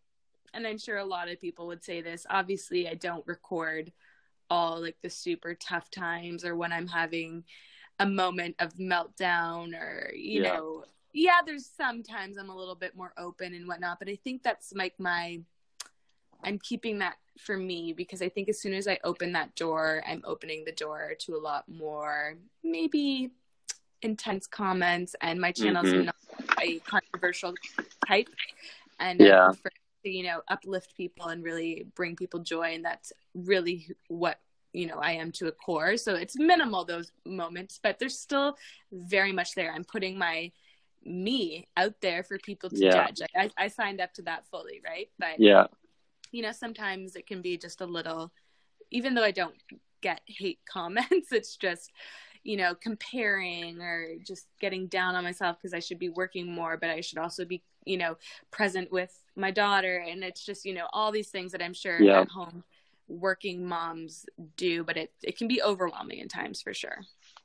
[0.54, 2.26] and I'm sure a lot of people would say this.
[2.30, 3.92] Obviously, I don't record
[4.50, 7.44] all like the super tough times or when I'm having
[8.00, 10.54] a moment of meltdown or you yeah.
[10.54, 10.86] know
[11.20, 14.72] yeah, there's sometimes I'm a little bit more open and whatnot, but I think that's
[14.74, 15.42] like my,
[16.46, 20.02] I'm keeping that for me because I think as soon as I open that door,
[20.08, 23.32] I'm opening the door to a lot more maybe
[24.02, 26.06] intense comments, and my channel's mm-hmm.
[26.06, 26.16] not
[26.62, 27.54] a controversial
[28.08, 28.30] type,
[29.02, 29.52] and yeah.
[29.52, 29.72] for
[30.04, 34.40] you know uplift people and really bring people joy, and that's really what
[34.72, 35.98] you know I am to a core.
[35.98, 38.56] So it's minimal those moments, but they're still
[38.94, 39.74] very much there.
[39.74, 40.54] I'm putting my
[41.06, 43.08] me out there for people to yeah.
[43.08, 43.22] judge.
[43.22, 45.10] Like, I, I signed up to that fully, right?
[45.18, 45.68] But yeah,
[46.32, 48.32] you know, sometimes it can be just a little,
[48.92, 49.56] even though I don't
[50.02, 51.92] get hate comments, it's just,
[52.44, 56.78] you know, comparing or just getting down on myself because I should be working more,
[56.78, 58.18] but I should also be you know,
[58.52, 60.06] present with my daughter.
[60.08, 62.22] And it's just, you know, all these things that I'm sure Yeah.
[62.22, 62.64] at home
[63.08, 64.26] working moms
[64.56, 67.00] do, but it, it can be overwhelming in times for sure.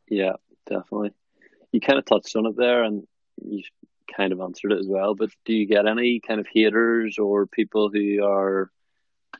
[0.08, 0.34] Yeah,
[0.66, 1.12] definitely.
[1.72, 3.06] You kind of touched on it there, and
[3.42, 3.62] you
[4.14, 5.14] kind of answered it as well.
[5.14, 8.70] But do you get any kind of haters or people who are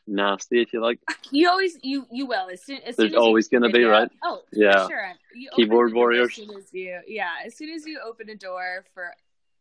[0.07, 0.99] nasty, if you like?
[1.31, 4.09] You always you you will as soon as soon There's as always gonna be, right?
[4.23, 4.87] Oh, Yeah.
[4.87, 5.11] sure.
[5.33, 6.29] You Keyboard warriors.
[6.29, 9.11] As soon as you yeah, as soon as you open a door for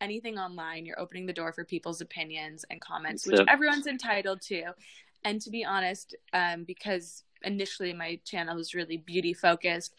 [0.01, 4.75] anything online, you're opening the door for people's opinions and comments, which everyone's entitled to.
[5.25, 9.95] And to be honest, um, because initially my channel was really beauty focused,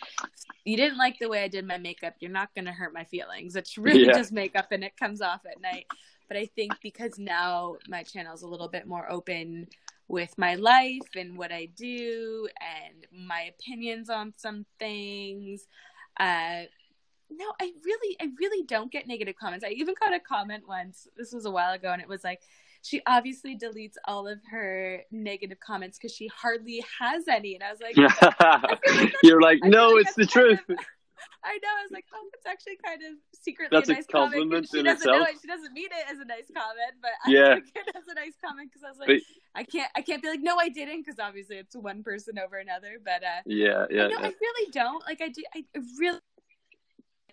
[0.63, 3.55] you didn't like the way I did my makeup, you're not gonna hurt my feelings.
[3.55, 4.13] It's really Yeah.
[4.13, 5.87] just makeup and it comes off at night.
[6.27, 9.67] But I think because now my channel is a little bit more open
[10.07, 15.67] with my life and what I do and my opinions on some things.
[16.19, 16.63] Uh,
[17.29, 19.65] no, I really, I really don't get negative comments.
[19.65, 21.07] I even got a comment once.
[21.17, 22.41] This was a while ago, and it was like,
[22.85, 27.55] she obviously deletes all of her negative comments because she hardly has any.
[27.55, 30.59] And I was like, You're like, I no, it's the truth.
[30.69, 30.77] of-
[31.43, 31.69] I know.
[31.79, 34.33] I was like, oh, it's actually kind of secretly That's a a nice comment.
[34.33, 35.35] compliment She in doesn't know itself.
[35.35, 35.41] it.
[35.41, 37.53] She doesn't mean it as a nice comment, but Yeah.
[37.53, 40.01] I took it as a nice comment because I was like, But- I can't, I
[40.01, 42.97] can't be like, no, I didn't, because obviously it's one person over another.
[43.03, 44.27] But uh, Yeah, yeah, no, yeah.
[44.27, 45.03] I really don't.
[45.07, 45.41] Like, I do.
[45.55, 45.63] I
[45.97, 46.19] really,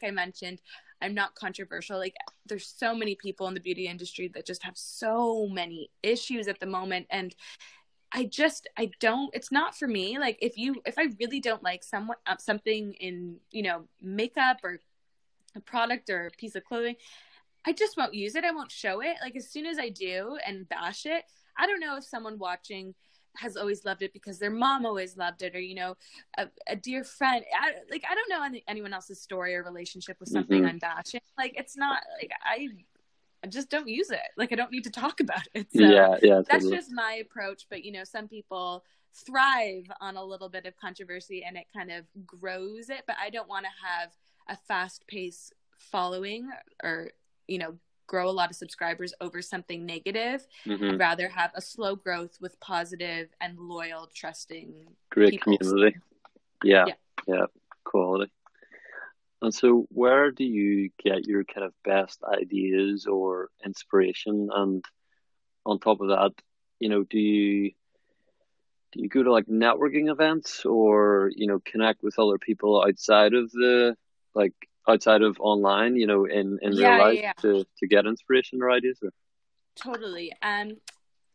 [0.00, 0.60] like I mentioned,
[1.02, 1.98] I'm not controversial.
[1.98, 2.14] Like,
[2.46, 6.60] there's so many people in the beauty industry that just have so many issues at
[6.60, 7.34] the moment, and
[8.12, 9.34] I just, I don't.
[9.34, 10.18] It's not for me.
[10.18, 14.58] Like, if you, if I really don't like someone, uh, something in, you know, makeup
[14.62, 14.80] or
[15.54, 16.96] a product or a piece of clothing.
[17.64, 18.44] I just won't use it.
[18.44, 19.16] I won't show it.
[19.22, 21.24] Like as soon as I do and bash it,
[21.56, 22.94] I don't know if someone watching
[23.36, 25.96] has always loved it because their mom always loved it, or you know,
[26.38, 27.44] a, a dear friend.
[27.58, 30.68] I, like I don't know any, anyone else's story or relationship with something Mhm.
[30.68, 31.20] I'm bashing.
[31.38, 32.68] Like it's not like I,
[33.42, 34.20] I just don't use it.
[34.36, 35.68] Like I don't need to talk about it.
[35.72, 36.76] So yeah, yeah, that's totally.
[36.76, 37.66] just my approach.
[37.70, 41.90] But you know, some people thrive on a little bit of controversy and it kind
[41.90, 43.02] of grows it.
[43.06, 44.10] But I don't want to have
[44.48, 46.48] a fast pace following
[46.82, 47.10] or
[47.48, 47.76] you know
[48.12, 50.92] grow a lot of subscribers over something negative Mhm.
[50.92, 54.68] i'd rather have a slow growth with positive and loyal trusting
[55.10, 55.56] Great people.
[55.56, 55.96] community.
[56.62, 56.94] Yeah, Yeah.
[57.26, 57.46] yeah,
[57.84, 58.30] quality.
[59.40, 64.48] And so, where do you get your kind of best ideas or inspiration?
[64.54, 64.84] And
[65.66, 66.32] on top of that,
[66.78, 67.72] you know, do you
[68.92, 73.32] do you go to like networking events or you know connect with other people outside
[73.34, 73.96] of the
[74.34, 74.54] like
[74.88, 75.96] outside of online?
[75.96, 77.32] You know, in in Yeah, real life yeah.
[77.42, 78.98] to to get inspiration or ideas?
[79.02, 79.10] Or?
[79.74, 80.72] totally um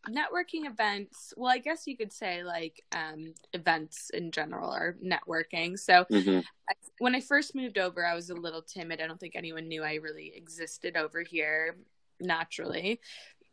[0.08, 5.78] networking events well i guess you could say like um events in general are networking
[5.78, 6.39] so hmm
[6.70, 9.00] I, when I first moved over, I was a little timid.
[9.00, 11.78] I don't think anyone knew I really existed over here
[12.20, 13.00] naturally.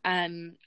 [0.03, 0.57] Um,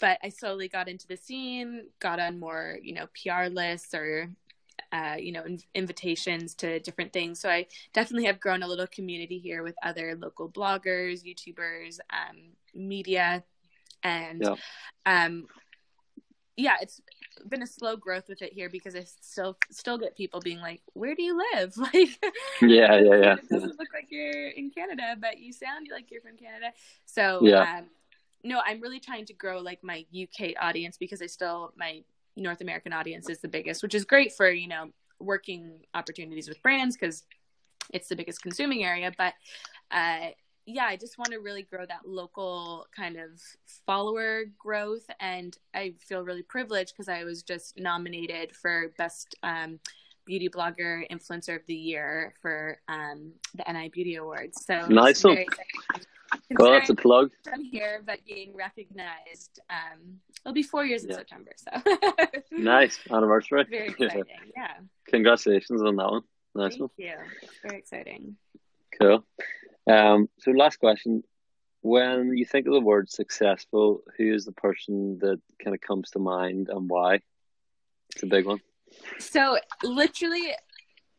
[0.00, 4.30] but I slowly got into the scene, got on more, you know, PR lists or,
[4.92, 7.40] uh, you know, in- invitations to different things.
[7.40, 12.36] So I definitely have grown a little community here with other local bloggers, YouTubers, um,
[12.74, 13.44] media,
[14.02, 14.54] and Yeah.
[15.06, 15.46] um,
[16.56, 17.00] yeah, it's
[17.48, 20.82] been a slow growth with it here because I still still get people being like,
[20.92, 21.92] "Where do you live?" Like,
[22.62, 23.34] Yeah, yeah, yeah.
[23.34, 26.72] It doesn't look like you're in Canada, but you sound like you're from Canada.
[27.06, 27.78] So, Yeah.
[27.78, 27.86] um,
[28.44, 32.04] no, I'm really trying to grow like my UK audience because I still my
[32.36, 36.62] North American audience is the biggest, which is great for you know working opportunities with
[36.62, 37.24] brands because
[37.92, 39.12] it's the biggest consuming area.
[39.16, 39.34] But
[39.90, 40.30] uh,
[40.66, 43.40] yeah, I just want to really grow that local kind of
[43.86, 45.04] follower growth.
[45.20, 49.78] And I feel really privileged because I was just nominated for Best um,
[50.24, 54.64] Beauty Blogger Influencer of the Year for um, the NI Beauty Awards.
[54.64, 55.46] So Nice very.
[56.50, 57.30] Well, that's a plug.
[57.52, 59.60] I'm here, but being recognized.
[59.70, 61.16] Um, it'll be four years in Yeah.
[61.16, 61.96] September, so
[62.52, 63.64] Nice anniversary.
[63.68, 64.24] Very exciting.
[64.56, 64.72] Yeah,
[65.08, 66.22] Congratulations on that one.
[66.54, 66.90] Nice one.
[66.96, 67.14] thank you.
[67.42, 68.36] It's very exciting.
[69.00, 69.24] Cool.
[69.90, 71.22] Um, so last question.
[71.80, 76.10] When you think of the word successful, who is the person that kind of comes
[76.10, 77.20] to mind and why?
[78.14, 78.60] It's a big one.
[79.18, 80.54] So literally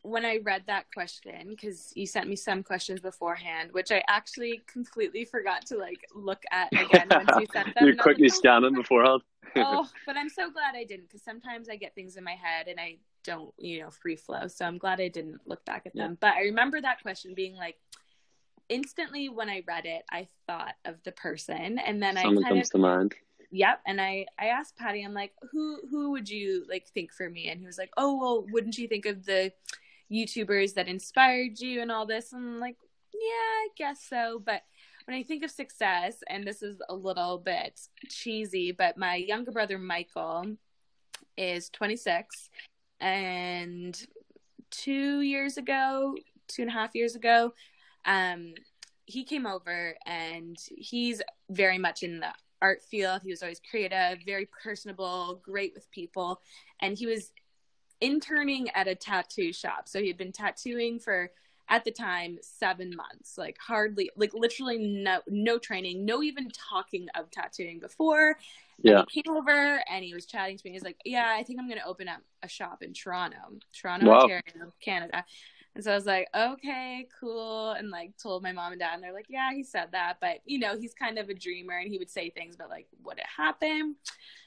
[0.06, 4.62] when I read that question, because you sent me some questions beforehand, which I actually
[4.66, 7.74] completely forgot to like look at again once you sent them.
[7.80, 9.22] You're and I was quickly like, oh, scanning beforehand.
[9.56, 12.68] oh, but I'm so glad I didn't because sometimes I get things in my head
[12.68, 14.46] and I don't, you know, free flow.
[14.46, 16.16] So I'm glad I didn't look back at them.
[16.20, 17.76] But I remember that question being like,
[18.68, 22.56] instantly when I read it, I thought of the person, and then Someone I kind
[22.56, 23.14] comes of to mind.
[23.52, 23.80] Yep.
[23.86, 27.48] And I, I asked Patty, I'm like, who, who would you like think for me?
[27.48, 29.52] And he was like, oh, well, wouldn't you think of the
[30.10, 32.32] YouTubers that inspired you and all this?
[32.32, 32.76] And I'm like,
[33.12, 34.42] yeah, I guess so.
[34.44, 34.62] But
[35.06, 39.52] when I think of success, and this is a little bit cheesy, but my younger
[39.52, 40.56] brother Michael
[41.36, 42.50] is 26,
[43.00, 44.06] and
[44.70, 46.16] two years ago,
[46.48, 47.52] two and a half years ago,
[48.04, 48.54] um,
[49.04, 53.22] he came over and he's very much in the art field.
[53.22, 56.40] He was always creative, very personable, great with people.
[56.80, 57.32] And he was
[58.06, 59.88] interning at a tattoo shop.
[59.88, 61.30] So he had been tattooing for
[61.68, 67.08] at the time seven months like hardly like literally no no training no even talking
[67.16, 68.36] of tattooing before
[68.82, 71.42] yeah and he came over and he was chatting to me he's like yeah i
[71.42, 73.36] think i'm going to open up a shop in toronto
[73.72, 74.20] toronto Wow.
[74.20, 75.24] ontario canada
[75.76, 77.72] and so I was like, okay, cool.
[77.72, 80.16] And like told my mom and dad, and they're like, yeah, he said that.
[80.22, 82.86] But, you know, he's kind of a dreamer and he would say things, but like,
[83.04, 83.96] would it happen?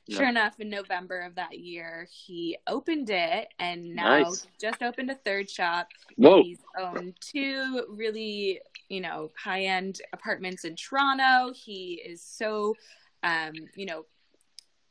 [0.10, 4.48] Sure enough, in November of that year, he opened it and now Nice.
[4.60, 5.90] just opened a third shop.
[6.16, 6.42] Whoa.
[6.42, 11.54] He's owned two really, you know, high end apartments in Toronto.
[11.54, 12.76] He is so,
[13.22, 14.06] um, you know,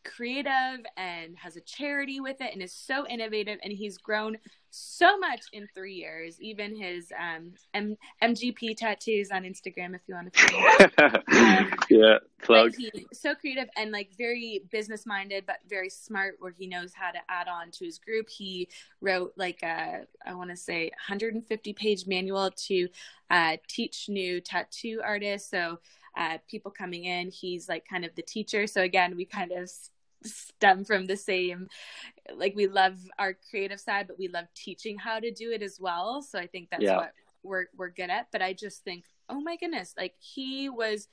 [0.08, 4.36] creative and has a charity with it and is so innovative and he's grown
[4.70, 10.14] so much in three years even his um M- mgp tattoos on instagram if you
[10.14, 12.74] want to follow yeah, plug.
[13.12, 17.18] so creative and like very business minded but very smart where he knows how to
[17.28, 18.28] add on to his group.
[18.28, 18.68] He
[19.00, 22.88] wrote like a i want to say 150 page manual to
[23.30, 25.50] uh, teach new tattoo artists.
[25.50, 25.78] So
[26.16, 28.66] uh, people coming in he's like kind of the teacher.
[28.66, 29.70] So again we kind of
[30.24, 31.68] stem from the same
[32.34, 35.78] like we love our creative side but we love teaching how to do it as
[35.80, 36.96] well so i think that's Yeah.
[36.96, 37.12] what
[37.42, 41.08] we're we're good at but i just think oh my goodness like he was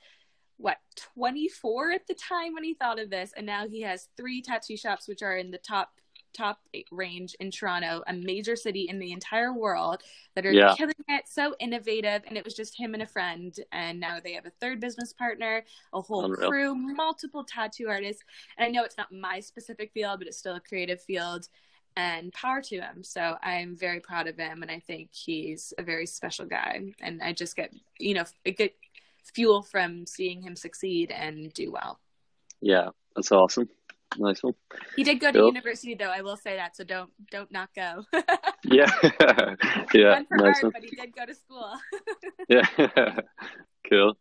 [0.58, 0.78] what
[1.14, 4.76] 24 at the time when he thought of this and now he has three tattoo
[4.76, 5.90] shops which are in the top
[6.32, 6.60] top
[6.90, 10.02] range in Toronto a major city in the entire world
[10.34, 10.74] that are Yeah.
[10.76, 14.32] killing it so innovative and it was just him and a friend and now they
[14.34, 15.64] have a third business partner
[15.94, 16.50] a whole Unreal.
[16.50, 18.22] crew multiple tattoo artists
[18.58, 21.48] and I know it's not my specific field but it's still a creative field
[21.96, 25.82] and power to him so I'm very proud of him and I think he's a
[25.82, 28.72] very special guy and I just get you know a good
[29.34, 31.98] fuel from seeing him succeed and do well.
[32.60, 33.68] Yeah, that's awesome.
[34.18, 34.54] Nice one.
[34.96, 35.48] He did go to Cool.
[35.48, 38.04] university though, I will say that, so don't don't not go.
[38.64, 38.90] Yeah,
[39.94, 40.72] yeah, nice art, one.
[40.72, 41.72] but he did go to school.
[42.48, 42.66] Yeah,
[43.88, 44.16] cool.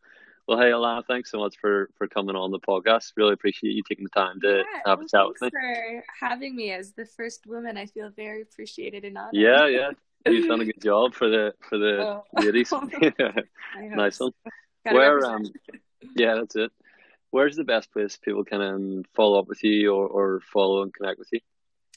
[0.48, 3.14] Well, hey, Elanna, thanks so much for for coming on the podcast.
[3.18, 5.50] Really appreciate you taking the time to Yeah, have a chat with me.
[5.50, 7.78] thanks for having me as the first woman.
[7.78, 9.34] I feel very appreciated and honored.
[9.34, 9.90] Yeah, yeah,
[10.28, 12.24] you've done a good job for the for the Oh.
[12.44, 12.72] ladies.
[13.74, 14.32] Nice one.
[14.84, 15.46] Where um,
[16.16, 16.72] yeah, that's it.
[17.36, 20.94] Where's the best place people can um, follow up with you or, or follow and
[20.94, 21.42] connect with you?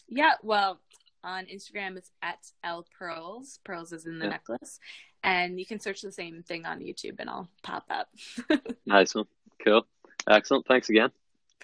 [0.09, 0.81] Yeah, well,
[1.23, 3.61] on Instagram it's at Elle Pearls.
[3.63, 4.31] Pearls is in the Yeah.
[4.33, 4.81] necklace.
[5.23, 8.09] And you can search the same thing on YouTube and I'll pop up.
[8.85, 9.27] Nice one.
[9.65, 9.87] Cool.
[10.29, 10.67] Excellent.
[10.67, 11.11] Thanks again.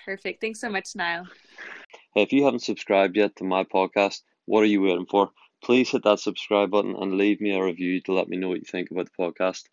[0.04, 0.40] Perfect.
[0.40, 1.26] Thanks so much, Niall.
[2.14, 5.30] Hey, if you haven't subscribed yet to my podcast, what are you waiting for?
[5.64, 8.58] Please hit that subscribe button and leave me a review to let me know what
[8.58, 9.64] you think about the podcast.